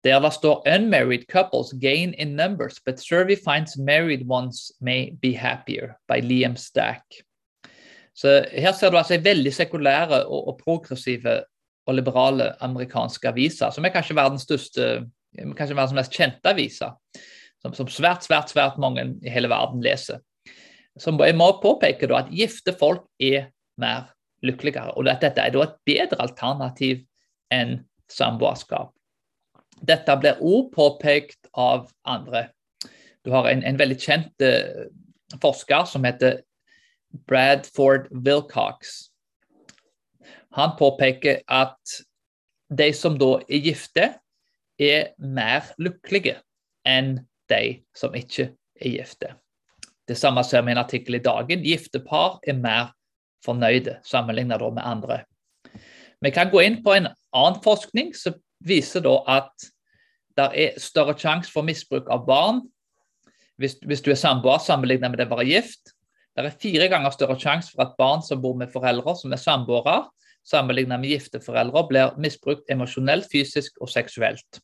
Der 0.04 0.20
det 0.20 0.32
står 0.32 0.62
'Unmarried 0.66 1.24
couples 1.26 1.72
gain 1.80 2.14
in 2.14 2.36
numbers, 2.36 2.80
but 2.86 3.00
survey 3.00 3.36
finds 3.36 3.76
married 3.76 4.22
ones 4.28 4.72
may 4.80 5.10
be 5.22 5.32
happier' 5.32 5.94
by 6.08 6.20
Liam 6.20 6.56
Stack. 6.56 7.02
Så 8.14 8.44
Her 8.52 8.72
ser 8.72 8.90
du 8.90 8.96
altså 8.96 9.14
en 9.14 9.24
veldig 9.24 9.54
sekulære 9.54 10.26
og, 10.26 10.48
og 10.48 10.60
progressive 10.64 11.42
og 11.86 11.94
liberale 11.94 12.62
amerikanske 12.62 13.28
aviser, 13.28 13.70
som 13.70 13.84
er 13.84 13.94
kanskje 13.94 14.16
verdens 14.16 14.42
største, 14.42 15.06
kanskje 15.56 15.76
verdens 15.76 15.94
mest 15.96 16.12
kjente 16.12 16.50
aviser. 16.50 16.90
Som, 17.62 17.74
som, 17.74 17.88
svært, 17.90 18.26
svært, 18.26 18.50
svært 18.50 18.76
mange 18.78 19.02
i 19.22 19.30
hele 19.30 19.48
verden 19.50 19.82
leser. 19.82 20.20
Som 20.98 21.18
jeg 21.22 21.34
må 21.34 21.48
påpeke 21.62 22.06
da, 22.06 22.20
at 22.20 22.30
gifte 22.30 22.74
folk 22.78 23.06
er 23.18 23.48
mer 23.78 24.12
lykkeligere. 24.42 24.94
Og 24.94 25.08
at 25.10 25.22
dette 25.22 25.42
er 25.42 25.54
da 25.54 25.64
et 25.64 25.78
bedre 25.86 26.20
alternativ 26.22 27.00
enn 27.54 27.80
samboerskap. 28.10 28.92
Dette 29.86 30.16
blir 30.20 30.40
òg 30.40 30.72
påpekt 30.74 31.50
av 31.54 31.88
andre. 32.04 32.48
Du 33.24 33.30
har 33.34 33.48
en, 33.50 33.62
en 33.62 33.78
veldig 33.78 33.98
kjent 34.00 34.44
uh, 34.44 34.88
forsker 35.42 35.86
som 35.90 36.06
heter 36.08 36.40
Bradford 37.28 38.08
Wilcox. 38.10 39.08
Han 40.56 40.76
påpeker 40.78 41.42
at 41.46 41.98
de 42.68 42.92
som 42.92 43.18
da 43.20 43.38
er 43.48 43.64
gifte, 43.64 44.12
er 44.78 45.10
mer 45.18 45.72
lykkelige 45.82 46.36
enn 46.86 47.16
de 47.50 47.62
som 47.96 48.14
ikke 48.14 48.52
er 48.78 48.92
gifte. 48.92 49.32
Det 50.08 50.16
samme 50.16 50.44
ser 50.46 50.62
vi 50.64 50.72
i 50.72 50.76
en 50.76 50.80
artikkel 50.80 51.18
i 51.18 51.24
Dagen. 51.24 51.64
Gifte 51.66 52.00
par 52.04 52.38
er 52.46 52.56
mer 52.56 52.92
fornøyde 53.44 53.98
sammenlignet 54.06 54.62
med 54.62 54.84
andre. 54.84 55.22
Vi 56.20 56.30
kan 56.34 56.50
gå 56.50 56.62
inn 56.64 56.80
på 56.82 56.94
en 56.96 57.10
annen 57.36 57.60
forskning 57.64 58.14
som 58.16 58.36
viser 58.64 59.06
at 59.28 59.68
det 60.38 60.48
er 60.54 60.80
større 60.80 61.16
sjanse 61.18 61.50
for 61.50 61.66
misbruk 61.66 62.08
av 62.10 62.26
barn 62.26 62.62
hvis, 63.58 63.74
hvis 63.82 64.02
du 64.04 64.12
er 64.12 64.20
samboer 64.20 64.60
sammenlignet 64.62 65.10
med 65.10 65.18
det 65.18 65.26
å 65.26 65.34
være 65.34 65.48
gift. 65.48 65.94
Det 66.38 66.44
er 66.46 66.60
fire 66.62 66.86
ganger 66.92 67.10
større 67.10 67.34
sjanse 67.40 67.72
for 67.74 67.82
at 67.82 67.96
barn 67.98 68.22
som 68.22 68.38
bor 68.42 68.54
med 68.54 68.70
foreldre 68.70 69.16
som 69.18 69.34
er 69.34 69.42
samboere, 69.42 70.04
sammenlignet 70.46 71.02
med 71.02 71.10
gifte 71.10 71.40
foreldre, 71.42 71.82
blir 71.90 72.14
misbrukt 72.22 72.70
emosjonelt, 72.70 73.26
fysisk 73.32 73.80
og 73.82 73.90
seksuelt. 73.90 74.60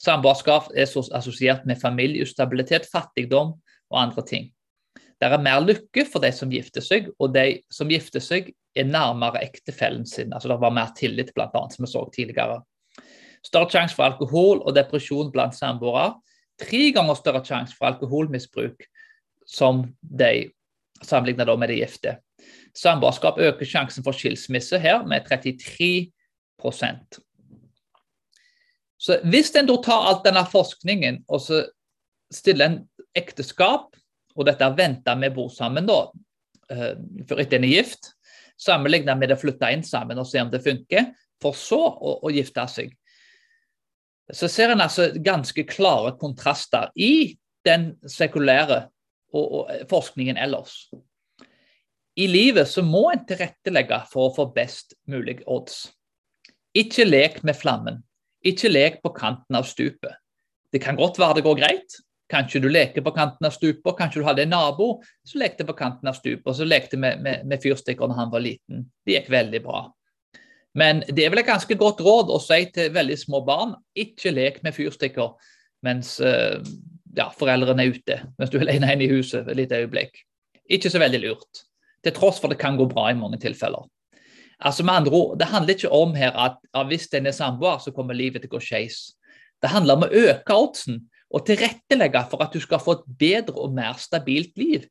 Samboerskap 0.00 0.70
er 0.78 0.86
assosiert 1.18 1.66
med 1.68 1.80
familieustabilitet, 1.82 2.86
fattigdom 2.92 3.56
og 3.90 3.98
andre 3.98 4.24
ting. 4.24 4.48
Det 5.20 5.28
er 5.28 5.42
mer 5.42 5.60
lykke 5.60 6.06
for 6.08 6.24
de 6.24 6.30
som 6.32 6.52
gifter 6.54 6.84
seg, 6.84 7.10
og 7.20 7.34
de 7.34 7.58
som 7.72 7.90
gifter 7.92 8.22
seg, 8.24 8.54
er 8.78 8.86
nærmere 8.86 9.42
ektefellen 9.42 10.06
sin. 10.06 10.32
Altså 10.32 10.48
Det 10.48 10.60
var 10.62 10.72
mer 10.72 10.94
tillit, 10.96 11.32
annet, 11.36 11.74
som 11.74 11.84
vi 11.84 11.90
så 11.90 12.04
tidligere. 12.14 12.60
Større 13.46 13.70
sjanse 13.72 13.96
for 13.96 14.04
alkohol 14.04 14.60
og 14.60 14.74
depresjon 14.76 15.32
blant 15.32 15.56
samboere. 15.56 16.14
Tre 16.60 16.82
ganger 16.92 17.16
større 17.16 17.44
sjanse 17.44 17.76
for 17.76 17.88
alkoholmisbruk 17.88 18.84
som 19.48 19.84
de 20.00 20.50
sammenlignet 21.02 21.58
med 21.58 21.68
de 21.72 21.80
gifte. 21.80 22.16
Samboerskap 22.76 23.38
øker 23.38 23.66
sjansen 23.66 24.04
for 24.04 24.12
skilsmisse 24.16 24.78
her 24.78 25.06
med 25.06 25.26
33% 25.26 27.20
Så 28.98 29.20
Hvis 29.24 29.54
en 29.56 29.66
tar 29.82 30.08
alt 30.08 30.24
denne 30.24 30.44
forskningen 30.46 31.24
og 31.28 31.40
så 31.40 31.64
stiller 32.32 32.66
en 32.66 32.88
ekteskap, 33.16 33.96
og 34.36 34.46
dette 34.46 34.64
er 34.64 34.76
venta 34.76 35.16
med 35.18 35.32
å 35.32 35.34
bo 35.34 35.48
sammen 35.48 35.86
da, 35.88 36.12
eh, 36.70 36.94
for 37.26 37.40
etter 37.40 37.58
en 37.58 37.64
er 37.64 37.74
gift, 37.80 38.12
sammenlignet 38.60 39.18
med 39.18 39.32
å 39.32 39.40
flytte 39.40 39.72
inn 39.72 39.82
sammen 39.82 40.18
og 40.18 40.26
se 40.28 40.40
om 40.40 40.50
det 40.50 40.62
funker, 40.62 41.10
for 41.42 41.56
så 41.56 41.80
å, 41.80 42.20
å 42.22 42.30
gifte 42.30 42.66
seg, 42.68 42.92
så 44.36 44.48
ser 44.50 44.72
en 44.72 44.82
altså 44.84 45.10
ganske 45.24 45.64
klare 45.68 46.14
kontraster 46.20 46.90
i 46.96 47.36
den 47.66 47.94
sekulære 48.08 48.82
og, 49.34 49.44
og 49.44 49.72
eh, 49.72 49.86
forskningen 49.90 50.40
ellers. 50.40 50.88
I 52.20 52.26
livet 52.26 52.68
så 52.68 52.82
må 52.84 53.06
en 53.12 53.24
tilrettelegge 53.26 54.02
for 54.10 54.28
å 54.28 54.34
få 54.34 54.48
best 54.54 54.96
mulig 55.08 55.40
odds. 55.46 55.86
Ikke 56.76 57.06
lek 57.06 57.40
med 57.46 57.56
flammen. 57.56 58.00
Ikke 58.46 58.70
lek 58.70 59.00
på 59.04 59.12
kanten 59.14 59.56
av 59.56 59.66
stupet. 59.68 60.16
Det 60.72 60.80
kan 60.82 60.98
godt 60.98 61.18
være 61.20 61.38
det 61.38 61.46
går 61.46 61.58
greit. 61.60 62.00
Kanskje 62.30 62.60
du 62.62 62.68
leker 62.70 63.02
på 63.02 63.10
kanten 63.10 63.46
av 63.46 63.54
stupet, 63.56 63.96
kanskje 63.98 64.20
du 64.20 64.26
hadde 64.28 64.44
en 64.44 64.52
nabo 64.54 65.00
som 65.26 65.40
lekte 65.42 65.66
på 65.66 65.74
kanten 65.74 66.06
av 66.06 66.14
stupet, 66.14 66.46
og 66.46 66.54
så 66.54 66.66
lekte 66.66 66.98
med, 67.00 67.18
med, 67.24 67.42
med 67.50 67.62
fyrstikker 67.62 68.06
når 68.06 68.20
han 68.20 68.30
var 68.30 68.44
liten. 68.44 68.84
Det 69.02 69.16
gikk 69.16 69.32
veldig 69.34 69.60
bra. 69.64 69.80
Men 70.78 71.02
det 71.08 71.24
er 71.24 71.32
vel 71.32 71.42
et 71.42 71.48
ganske 71.48 71.76
godt 71.78 72.02
råd 72.04 72.30
å 72.30 72.38
si 72.42 72.62
til 72.74 72.92
veldig 72.94 73.16
små 73.18 73.42
barn 73.46 73.74
ikke 73.98 74.32
lek 74.34 74.60
med 74.62 74.76
fyrstikker 74.76 75.32
mens 75.86 76.18
uh, 76.22 76.60
ja, 77.16 77.30
foreldrene 77.34 77.82
er 77.82 77.96
ute 77.96 78.18
mens 78.38 78.52
du 78.52 78.58
er 78.60 78.68
alene 78.68 78.92
inne 78.94 79.08
i 79.08 79.10
huset 79.10 79.48
et 79.48 79.58
lite 79.58 79.80
øyeblikk. 79.82 80.22
Ikke 80.70 80.92
så 80.92 81.02
veldig 81.02 81.22
lurt. 81.24 81.64
Til 82.04 82.14
tross 82.16 82.38
for 82.40 82.52
det 82.52 82.60
kan 82.60 82.78
gå 82.78 82.86
bra 82.88 83.08
i 83.10 83.18
mange 83.18 83.40
tilfeller. 83.42 83.88
Altså 84.60 84.84
med 84.84 84.94
andre 84.94 85.12
ord, 85.12 85.38
Det 85.38 85.48
handler 85.48 85.74
ikke 85.74 85.88
om 85.90 86.14
her 86.14 86.30
at, 86.36 86.56
at 86.74 86.86
hvis 86.86 87.08
en 87.16 87.26
er 87.26 87.34
samboer, 87.34 87.78
så 87.78 87.90
kommer 87.90 88.14
livet 88.14 88.42
til 88.42 88.50
å 88.52 88.56
gå 88.56 88.60
skeis. 88.60 89.16
Det 89.62 89.72
handler 89.72 89.96
om 89.96 90.04
å 90.04 90.12
øke 90.12 90.54
oddsen 90.54 91.00
og 91.30 91.46
tilrettelegge 91.46 92.24
for 92.30 92.42
at 92.44 92.52
du 92.52 92.60
skal 92.60 92.82
få 92.82 92.98
et 92.98 93.06
bedre 93.18 93.56
og 93.56 93.74
mer 93.74 93.98
stabilt 93.98 94.56
liv. 94.58 94.86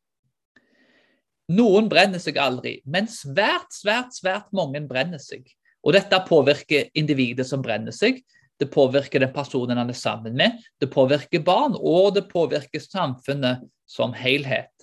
Noen 1.49 1.89
brenner 1.89 2.21
seg 2.21 2.37
aldri, 2.37 2.79
men 2.85 3.07
svært, 3.09 3.71
svært, 3.73 4.13
svært 4.13 4.51
mange 4.53 4.81
brenner 4.87 5.21
seg. 5.21 5.47
Og 5.85 5.95
dette 5.95 6.19
påvirker 6.27 6.89
individet 6.99 7.47
som 7.47 7.63
brenner 7.63 7.95
seg, 7.95 8.19
det 8.59 8.67
påvirker 8.73 9.23
den 9.23 9.31
personen 9.31 9.79
han 9.79 9.91
er 9.91 9.95
sammen 9.95 10.35
med, 10.35 10.57
det 10.81 10.89
påvirker 10.91 11.43
barn, 11.45 11.77
og 11.79 12.15
det 12.17 12.25
påvirker 12.31 12.83
samfunnet 12.83 13.63
som 13.87 14.11
helhet. 14.13 14.73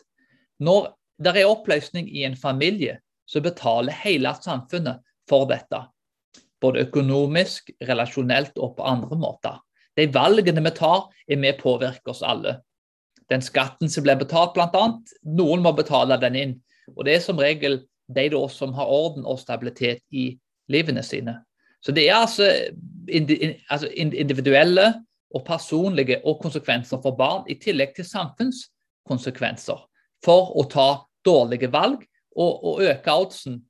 Når 0.64 0.94
det 1.20 1.34
er 1.36 1.50
oppløsning 1.50 2.08
i 2.08 2.24
en 2.24 2.36
familie, 2.36 2.96
så 3.28 3.42
betaler 3.44 3.92
hele 4.04 4.32
samfunnet 4.40 5.02
for 5.28 5.44
dette. 5.50 5.82
Både 6.62 6.86
økonomisk, 6.86 7.68
relasjonelt 7.84 8.56
og 8.56 8.78
på 8.78 8.86
andre 8.88 9.18
måter. 9.20 9.58
De 9.96 10.06
valgene 10.12 10.62
vi 10.64 10.72
tar, 10.76 11.04
er 11.28 11.40
med 11.40 11.56
å 11.56 11.62
påvirke 11.62 12.12
oss 12.12 12.22
alle. 12.24 12.60
Den 13.28 13.42
skatten 13.42 13.90
som 13.90 14.04
blir 14.06 14.16
betalt, 14.20 14.54
bl.a., 14.54 14.86
noen 15.36 15.64
må 15.64 15.72
betale 15.76 16.16
den 16.22 16.36
inn. 16.38 16.56
Og 16.94 17.04
det 17.04 17.16
er 17.16 17.24
som 17.24 17.40
regel 17.40 17.82
de 18.06 18.28
som 18.54 18.72
har 18.76 18.86
orden 18.86 19.26
og 19.26 19.40
stabilitet 19.40 20.00
i 20.14 20.38
livene 20.72 21.02
sine. 21.06 21.38
Så 21.80 21.92
det 21.94 22.08
er 22.08 22.16
altså, 22.16 22.48
altså 23.70 23.90
individuelle 23.94 24.88
og 25.34 25.44
personlige 25.46 26.20
og 26.24 26.40
konsekvenser 26.42 27.00
for 27.02 27.16
barn, 27.18 27.44
i 27.50 27.58
tillegg 27.60 27.94
til 27.96 28.08
samfunnskonsekvenser 28.08 29.82
for 30.24 30.52
å 30.56 30.64
ta 30.70 30.88
dårlige 31.26 31.70
valg 31.72 32.02
og, 32.36 32.64
og 32.64 32.82
øke 32.86 33.12
oddsen 33.12 33.60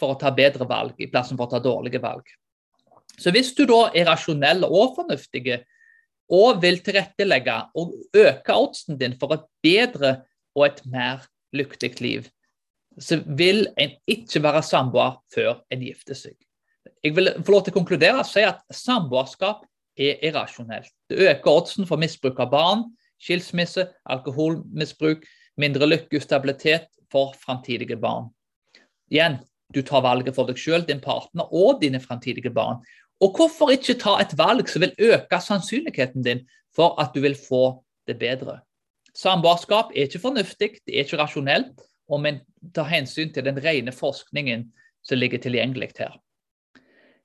for 0.00 0.14
å 0.14 0.20
ta 0.20 0.32
bedre 0.34 0.66
valg 0.68 0.98
i 0.98 1.10
plassen 1.10 1.38
for 1.38 1.48
å 1.48 1.54
ta 1.54 1.62
dårlige 1.62 2.00
valg. 2.02 2.24
Så 3.20 3.32
hvis 3.34 3.52
du 3.56 3.64
da 3.68 3.86
er 3.94 4.08
rasjonell 4.08 4.64
og 4.66 4.96
fornuftig 4.96 5.60
og 6.32 6.62
vil 6.62 6.78
tilrettelegge 6.84 7.58
og 7.78 7.92
øke 8.16 8.56
oddsen 8.56 8.98
din 9.00 9.18
for 9.20 9.36
et 9.36 9.44
bedre 9.64 10.22
og 10.56 10.66
et 10.70 10.80
mer 10.88 11.26
lykkelig 11.52 12.00
liv, 12.00 12.30
så 13.00 13.20
vil 13.26 13.66
en 13.80 13.92
ikke 14.10 14.42
være 14.42 14.62
samboer 14.66 15.18
før 15.34 15.60
en 15.72 15.84
gifter 15.84 16.18
seg. 16.18 16.36
Jeg 17.02 17.16
vil 17.16 17.30
få 17.42 17.54
lov 17.54 17.64
til 17.64 17.74
å 17.74 17.78
konkludere 17.80 18.22
og 18.22 18.28
si 18.28 18.44
at 18.46 18.62
samboerskap 18.70 19.64
er 19.98 20.20
irrasjonelt. 20.24 20.90
Det 21.10 21.20
øker 21.28 21.50
oddsen 21.52 21.88
for 21.88 22.00
misbruk 22.00 22.40
av 22.42 22.50
barn, 22.52 22.84
skilsmisse, 23.22 23.86
alkoholmisbruk, 24.10 25.24
mindre 25.60 25.88
lykke 25.88 26.18
og 26.18 26.24
stabilitet 26.24 26.88
for 27.12 27.34
framtidige 27.38 27.98
barn. 28.00 28.30
Igjen, 29.12 29.38
du 29.74 29.82
tar 29.84 30.04
valget 30.04 30.36
for 30.36 30.48
deg 30.48 30.58
selv, 30.60 30.86
din 30.88 31.00
partner 31.02 31.48
og 31.52 31.80
dine 31.82 32.00
framtidige 32.00 32.52
barn. 32.54 32.80
Og 33.22 33.36
hvorfor 33.36 33.72
ikke 33.74 33.98
ta 34.00 34.16
et 34.20 34.34
valg 34.38 34.68
som 34.68 34.82
vil 34.82 34.94
øke 35.12 35.38
sannsynligheten 35.40 36.24
din 36.26 36.44
for 36.74 36.96
at 37.00 37.12
du 37.14 37.22
vil 37.24 37.36
få 37.38 37.82
det 38.08 38.18
bedre? 38.18 38.60
Samboerskap 39.14 39.92
er 39.94 40.08
ikke 40.08 40.22
fornuftig, 40.22 40.70
det 40.86 40.94
er 40.94 41.04
ikke 41.04 41.20
rasjonelt, 41.20 41.82
og 42.08 42.20
med 42.20 42.32
en 42.32 42.40
tar 42.74 42.88
hensyn 42.90 43.32
til 43.34 43.44
den 43.46 43.58
rene 43.62 43.92
forskningen 43.92 44.68
som 45.02 45.18
ligger 45.18 45.42
tilgjengelig 45.42 45.92
her. 45.98 46.14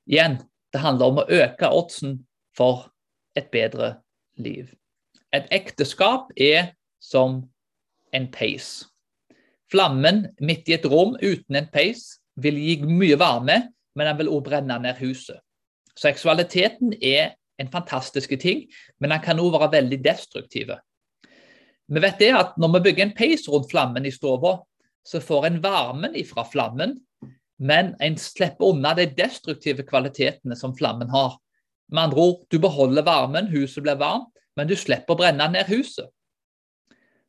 Igjen, 0.07 0.39
det 0.73 0.81
handler 0.81 1.11
om 1.11 1.21
å 1.21 1.27
øke 1.29 1.69
oddsen 1.69 2.19
for 2.57 2.87
et 3.37 3.51
bedre 3.53 3.97
liv. 4.41 4.71
Et 5.35 5.45
ekteskap 5.53 6.31
er 6.37 6.73
som 6.99 7.43
en 8.15 8.27
peis. 8.31 8.87
Flammen 9.71 10.25
midt 10.39 10.69
i 10.69 10.77
et 10.77 10.85
rom 10.87 11.17
uten 11.19 11.59
en 11.59 11.67
peis 11.71 12.17
vil 12.39 12.57
gi 12.61 12.77
mye 12.87 13.17
varme, 13.19 13.59
men 13.97 14.07
den 14.07 14.19
vil 14.21 14.31
også 14.31 14.47
brenne 14.47 14.79
ned 14.81 14.99
huset. 15.01 15.39
Seksualiteten 15.97 16.93
er 17.01 17.35
en 17.57 17.71
fantastisk 17.73 18.35
ting, 18.39 18.67
men 19.01 19.11
den 19.11 19.23
kan 19.23 19.39
også 19.39 19.57
være 19.57 19.71
veldig 19.79 19.99
destruktiv. 20.05 20.71
Vi 21.87 22.01
vet 22.03 22.19
det 22.19 22.33
at 22.35 22.57
Når 22.57 22.73
vi 22.73 22.83
bygger 22.89 23.05
en 23.05 23.15
peis 23.15 23.47
rundt 23.49 23.71
flammen 23.71 24.05
i 24.05 24.11
stua, 24.11 24.57
så 25.07 25.21
får 25.23 25.47
en 25.47 25.61
varmen 25.63 26.15
ifra 26.19 26.43
flammen 26.47 26.97
men 27.57 27.95
en 27.99 28.17
slipper 28.17 28.65
unna 28.65 28.93
de 28.93 29.05
destruktive 29.17 29.83
kvalitetene 29.83 30.55
som 30.55 30.75
flammen 30.77 31.09
har. 31.09 31.37
Med 31.91 32.03
andre 32.03 32.21
ord, 32.21 32.43
du 32.49 32.59
beholder 32.59 33.03
varmen, 33.03 33.47
huset 33.47 33.83
blir 33.83 33.97
varmt, 33.97 34.29
men 34.55 34.69
du 34.69 34.75
slipper 34.77 35.15
å 35.15 35.19
brenne 35.21 35.47
ned 35.53 35.69
huset. 35.71 36.09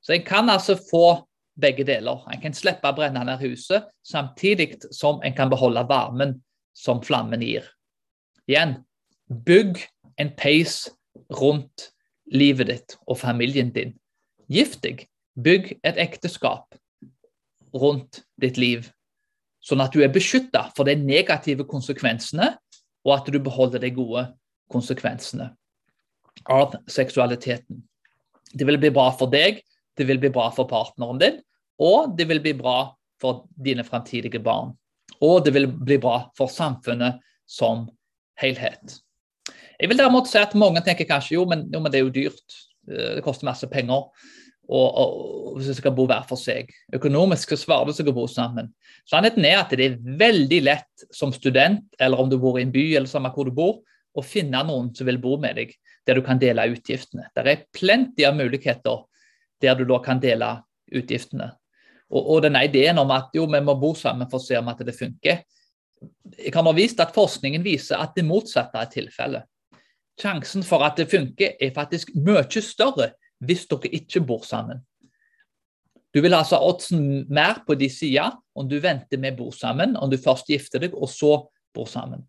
Så 0.05 0.15
en 0.15 0.25
kan 0.27 0.51
altså 0.51 0.77
få 0.77 1.23
begge 1.59 1.85
deler. 1.87 2.23
En 2.33 2.41
kan 2.43 2.55
slippe 2.55 2.91
å 2.91 2.97
brenne 2.97 3.25
ned 3.25 3.41
huset, 3.43 3.89
samtidig 4.07 4.77
som 4.95 5.23
en 5.25 5.35
kan 5.37 5.51
beholde 5.51 5.87
varmen 5.89 6.39
som 6.77 7.01
flammen 7.03 7.43
gir. 7.43 7.65
Igjen, 8.49 8.79
bygg 9.29 9.81
en 10.21 10.33
peis 10.37 10.87
rundt 11.41 11.91
livet 12.33 12.69
ditt 12.69 12.99
og 13.07 13.19
familien 13.21 13.73
din. 13.75 13.97
Gift 14.49 14.83
deg. 14.85 15.07
Bygg 15.39 15.77
et 15.87 15.99
ekteskap 16.01 16.75
rundt 17.75 18.23
ditt 18.41 18.57
liv 18.61 18.89
Sånn 19.65 19.83
at 19.83 19.95
du 19.95 20.03
er 20.05 20.13
beskytta 20.13 20.69
for 20.77 20.89
de 20.89 20.95
negative 20.97 21.67
konsekvensene, 21.69 22.53
og 23.07 23.15
at 23.17 23.31
du 23.31 23.39
beholder 23.43 23.83
de 23.83 23.91
gode 23.95 24.25
konsekvensene 24.73 25.51
av 26.49 26.77
seksualiteten. 26.91 27.83
Det 28.55 28.67
vil 28.69 28.79
bli 28.81 28.93
bra 28.95 29.11
for 29.19 29.31
deg, 29.33 29.61
det 29.99 30.07
vil 30.09 30.21
bli 30.23 30.31
bra 30.33 30.49
for 30.55 30.71
partneren 30.71 31.21
din, 31.21 31.41
og 31.83 32.15
det 32.19 32.29
vil 32.31 32.43
bli 32.45 32.55
bra 32.59 32.93
for 33.21 33.47
dine 33.59 33.85
framtidige 33.87 34.41
barn. 34.43 34.73
Og 35.25 35.43
det 35.45 35.53
vil 35.57 35.67
bli 35.69 35.99
bra 36.01 36.29
for 36.39 36.51
samfunnet 36.53 37.19
som 37.49 37.89
helhet. 38.39 39.01
Jeg 39.79 39.91
vil 39.91 39.99
derimot 39.99 40.29
si 40.31 40.39
at 40.39 40.55
Mange 40.59 40.83
tenker 40.87 41.09
kanskje 41.09 41.37
jo, 41.37 41.45
men, 41.51 41.67
jo, 41.73 41.81
men 41.83 41.91
det 41.91 42.01
er 42.01 42.07
jo 42.07 42.15
dyrt. 42.15 42.59
Eh, 42.91 43.19
det 43.19 43.25
koster 43.27 43.49
masse 43.49 43.67
penger 43.71 44.07
og, 44.69 44.89
og, 45.01 45.13
hvis 45.57 45.71
vi 45.73 45.77
skal 45.79 45.95
bo 45.97 46.05
hver 46.09 46.27
for 46.29 46.41
seg. 46.41 46.69
Økonomisk 46.95 47.55
så 47.55 47.61
svarer 47.61 47.89
det 47.89 47.97
seg 47.97 48.11
å 48.11 48.17
bo 48.17 48.27
sammen. 48.29 48.69
Sannheten 49.09 49.47
er 49.49 49.63
at 49.63 49.73
det 49.73 49.87
er 49.87 50.01
veldig 50.21 50.59
lett 50.67 51.07
som 51.15 51.33
student, 51.33 51.87
eller 51.99 52.21
om 52.21 52.29
du 52.29 52.37
bor 52.41 52.59
i 52.59 52.67
en 52.67 52.75
by, 52.75 52.85
eller 52.99 53.09
samme 53.11 53.33
hvor 53.35 53.49
du 53.49 53.55
bor, 53.57 53.79
å 54.19 54.25
finne 54.25 54.61
noen 54.67 54.91
som 54.97 55.09
vil 55.09 55.21
bo 55.23 55.37
med 55.41 55.57
deg, 55.57 55.73
der 56.07 56.19
du 56.19 56.25
kan 56.27 56.41
dele 56.41 56.67
utgiftene. 56.73 57.29
Det 57.37 57.45
er 57.45 57.65
plenty 57.75 58.27
av 58.29 58.37
muligheter 58.37 59.05
der 59.63 59.79
du 59.79 59.87
da 59.89 59.99
kan 60.05 60.21
dele 60.23 60.59
utgiftene. 60.95 61.51
Og, 62.09 62.23
og 62.23 62.43
denne 62.45 62.65
ideen 62.65 62.99
om 63.01 63.13
at 63.15 63.33
jo, 63.37 63.47
vi 63.51 63.61
må 63.65 63.77
bo 63.81 63.93
sammen 63.97 64.29
for 64.31 64.41
å 64.41 64.45
se 64.45 64.59
om 64.59 64.69
at 64.73 64.81
det 64.85 64.97
funker. 64.97 65.45
Jeg 66.39 66.55
har 66.55 66.65
ha 66.65 66.75
vist 66.77 67.01
at 67.03 67.15
Forskningen 67.17 67.65
viser 67.65 68.01
at 68.01 68.15
det 68.17 68.27
motsatte 68.27 68.81
er 68.81 68.91
tilfellet. 68.93 69.49
Sjansen 70.19 70.65
for 70.67 70.83
at 70.83 70.99
det 70.99 71.09
funker, 71.11 71.55
er 71.61 71.75
faktisk 71.75 72.11
mye 72.17 72.63
større 72.65 73.13
hvis 73.45 73.67
dere 73.71 73.91
ikke 73.95 74.23
bor 74.27 74.45
sammen. 74.47 74.83
Du 76.15 76.23
vil 76.25 76.35
altså 76.35 76.57
ha 76.57 76.67
oddsen 76.67 77.27
mer 77.29 77.61
på 77.67 77.77
de 77.79 77.89
sida 77.93 78.31
om 78.57 78.69
du 78.69 78.79
venter 78.83 79.21
med 79.21 79.37
å 79.37 79.45
bo 79.45 79.53
sammen, 79.55 79.97
om 79.97 80.11
du 80.11 80.17
først 80.19 80.49
gifter 80.49 80.83
deg 80.83 80.97
og 80.97 81.11
så 81.13 81.35
bor 81.77 81.89
sammen. 81.91 82.25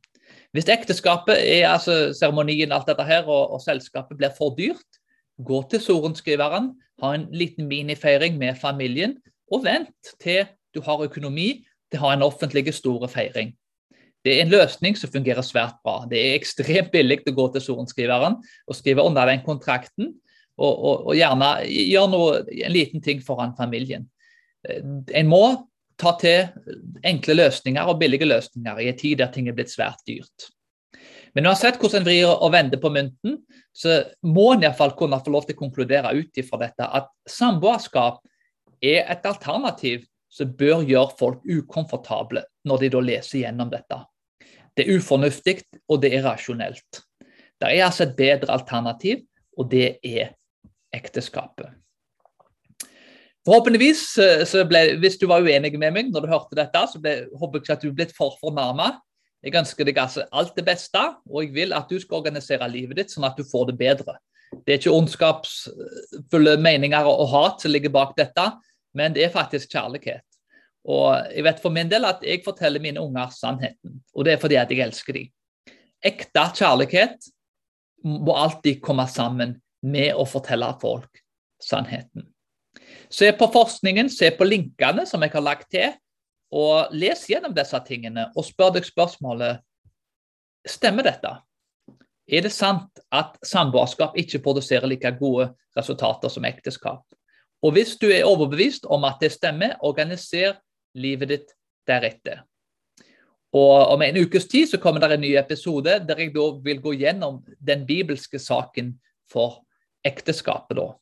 Hvis 0.54 0.70
ekteskapet 0.70 1.40
er 1.40 1.70
altså 1.70 2.12
seremonien 2.18 2.74
alt 2.76 2.90
dette 2.90 3.06
her, 3.08 3.26
og, 3.30 3.56
og, 3.56 3.62
selskapet 3.64 4.18
blir 4.18 4.34
for 4.36 4.54
dyrt, 4.58 5.00
gå 5.46 5.62
til 5.72 5.82
sorenskriveren, 5.82 6.74
ha 7.02 7.14
en 7.16 7.28
liten 7.32 7.70
minifeiring 7.70 8.38
med 8.38 8.60
familien, 8.60 9.16
og 9.50 9.64
vent 9.66 10.14
til 10.22 10.44
du 10.76 10.82
har 10.86 11.02
økonomi 11.06 11.64
til 11.90 12.02
å 12.02 12.08
ha 12.08 12.14
en 12.14 12.26
offentlig 12.26 12.68
store 12.76 13.10
feiring. 13.10 13.56
Det 14.26 14.36
er 14.36 14.44
en 14.44 14.52
løsning 14.52 14.98
som 15.00 15.12
fungerer 15.14 15.46
svært 15.46 15.78
bra. 15.86 16.04
Det 16.10 16.20
er 16.20 16.36
ekstremt 16.36 16.92
billig 16.92 17.22
å 17.30 17.36
gå 17.38 17.46
til 17.54 17.64
sorenskriveren 17.64 18.36
og 18.68 18.78
skrive 18.78 19.06
under 19.08 19.30
den 19.32 19.46
kontrakten 19.46 20.12
og, 20.60 20.86
og, 20.92 21.10
og 21.10 21.18
gjerne 21.18 21.50
gjøre 21.66 22.12
noe, 22.12 22.38
en 22.52 22.76
liten 22.76 23.04
ting 23.04 23.24
foran 23.26 23.56
familien. 23.58 24.06
En 24.68 25.30
må 25.32 25.44
ta 26.00 26.14
til 26.20 26.48
enkle 27.08 27.36
løsninger 27.40 27.90
og 27.90 28.00
billige 28.00 28.28
løsninger 28.28 28.80
i 28.84 28.90
en 28.92 29.00
tid 29.00 29.20
der 29.22 29.32
ting 29.34 29.50
er 29.50 29.58
blitt 29.58 29.72
svært 29.72 30.04
dyrt. 30.08 30.50
Men 31.36 31.50
uansett 31.50 31.78
hvordan 31.80 32.02
en 32.02 32.08
vrir 32.08 32.30
og 32.32 32.52
vender 32.54 32.82
på 32.82 32.92
mynten, 32.94 33.38
så 33.76 34.02
må 34.26 34.54
en 34.54 34.64
iallfall 34.66 34.96
kunne 34.98 35.20
få 35.24 35.34
lov 35.34 35.46
til 35.48 35.58
å 35.58 35.62
konkludere 35.62 36.14
ut 36.18 36.40
ifra 36.42 36.60
dette 36.64 36.88
at 37.00 37.12
samboerskap 37.30 38.24
er 38.82 39.04
et 39.12 39.28
alternativ 39.30 40.08
som 40.30 40.54
bør 40.58 40.84
gjøre 40.88 41.18
folk 41.20 41.46
ukomfortable 41.46 42.44
når 42.70 42.84
de 42.84 42.90
da 42.96 43.04
leser 43.04 43.44
gjennom 43.44 43.70
dette. 43.72 44.00
Det 44.78 44.86
er 44.86 45.00
ufornuftig, 45.00 45.58
og 45.90 46.02
det 46.04 46.14
er 46.16 46.26
rasjonelt. 46.26 47.02
Det 47.60 47.68
er 47.68 47.86
altså 47.86 48.06
et 48.06 48.16
bedre 48.18 48.54
alternativ, 48.54 49.26
og 49.60 49.68
det 49.72 49.98
er 50.06 50.32
ekteskapet. 50.96 51.72
Forhåpentligvis, 53.48 54.18
eh, 54.18 54.46
så 54.46 54.66
ble, 54.68 54.98
Hvis 55.00 55.18
du 55.18 55.28
var 55.28 55.42
uenig 55.42 55.78
med 55.80 55.94
meg 55.94 56.12
når 56.12 56.22
du 56.22 56.32
hørte 56.32 56.56
dette, 56.56 56.82
så 56.92 57.00
ble, 57.02 57.28
håper 57.34 57.60
jeg 57.60 57.64
ikke 57.64 57.74
at 57.74 57.82
du 57.82 57.90
er 57.90 57.96
blitt 57.98 58.16
for 58.16 58.36
fornærma. 58.42 59.00
Jeg 59.44 59.56
ønsker 59.56 59.86
deg 59.88 59.98
altså 59.98 60.26
alt 60.36 60.56
det 60.56 60.66
beste, 60.66 61.00
og 61.30 61.44
jeg 61.44 61.54
vil 61.56 61.74
at 61.74 61.88
du 61.90 62.00
skal 62.00 62.20
organisere 62.20 62.68
livet 62.68 62.98
ditt 62.98 63.14
sånn 63.14 63.24
at 63.24 63.38
du 63.40 63.46
får 63.48 63.70
det 63.72 63.78
bedre. 63.80 64.18
Det 64.66 64.74
er 64.74 64.82
ikke 64.82 64.92
ondskapsfulle 64.98 66.58
meninger 66.60 67.08
og 67.08 67.30
hat 67.32 67.62
som 67.64 67.72
ligger 67.72 67.94
bak 67.94 68.16
dette, 68.18 68.50
men 68.94 69.14
det 69.16 69.24
er 69.24 69.32
faktisk 69.34 69.72
kjærlighet. 69.72 70.26
Og 70.90 71.16
jeg 71.32 71.46
vet 71.46 71.62
for 71.64 71.72
min 71.72 71.90
del 71.92 72.08
at 72.10 72.24
jeg 72.26 72.44
forteller 72.44 72.84
mine 72.84 73.00
unger 73.00 73.32
sannheten, 73.32 74.02
og 74.14 74.26
det 74.26 74.34
er 74.34 74.42
fordi 74.42 74.60
at 74.60 74.72
jeg 74.72 74.84
elsker 74.84 75.16
dem. 75.16 75.32
Ekte 76.04 76.46
kjærlighet 76.60 77.32
må 78.04 78.36
alltid 78.36 78.82
komme 78.84 79.08
sammen 79.12 79.58
med 79.82 80.16
å 80.16 80.26
fortelle 80.28 80.70
folk 80.82 81.22
sannheten. 81.64 82.28
Se 83.10 83.32
på 83.34 83.48
forskningen, 83.54 84.10
se 84.10 84.32
på 84.32 84.48
linkene 84.48 85.06
som 85.10 85.24
jeg 85.24 85.34
har 85.34 85.46
lagt 85.46 85.70
til, 85.74 85.94
og 86.50 86.94
les 86.98 87.28
gjennom 87.30 87.54
disse 87.54 87.78
tingene 87.86 88.30
og 88.36 88.46
spør 88.48 88.74
deg 88.78 88.88
spørsmålet 88.88 89.62
stemmer 90.68 91.06
dette. 91.06 91.36
Er 92.30 92.46
det 92.46 92.54
sant 92.54 93.02
at 93.14 93.38
samboerskap 93.46 94.18
ikke 94.18 94.42
produserer 94.46 94.90
like 94.90 95.12
gode 95.18 95.50
resultater 95.78 96.30
som 96.30 96.46
ekteskap? 96.46 97.02
Og 97.66 97.74
hvis 97.76 97.96
du 98.00 98.08
er 98.10 98.28
overbevist 98.28 98.86
om 98.90 99.06
at 99.08 99.20
det 99.22 99.34
stemmer, 99.34 99.76
organiser 99.86 100.58
livet 100.96 101.34
ditt 101.34 101.56
deretter. 101.90 102.44
Og 103.54 103.94
Om 103.96 104.02
en 104.06 104.20
ukes 104.22 104.46
tid 104.46 104.70
så 104.70 104.78
kommer 104.78 105.02
det 105.02 105.18
en 105.18 105.26
ny 105.26 105.34
episode 105.40 105.96
der 106.06 106.22
jeg 106.22 106.36
da 106.36 106.46
vil 106.64 106.82
gå 106.82 106.94
gjennom 107.02 107.42
den 107.58 107.86
bibelske 107.86 108.40
saken 108.40 108.94
for 109.32 109.64
ekteskapet. 110.06 110.78
da. 110.78 110.96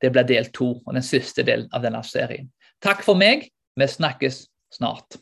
Det 0.00 0.10
blir 0.10 0.24
del 0.24 0.50
to 0.52 0.72
og 0.86 0.94
den 0.94 1.04
siste 1.04 1.44
delen 1.44 1.68
av 1.72 1.82
denne 1.84 2.02
serien. 2.06 2.50
Takk 2.80 3.02
for 3.04 3.18
meg. 3.18 3.50
Vi 3.76 3.86
snakkes 3.86 4.46
snart. 4.72 5.18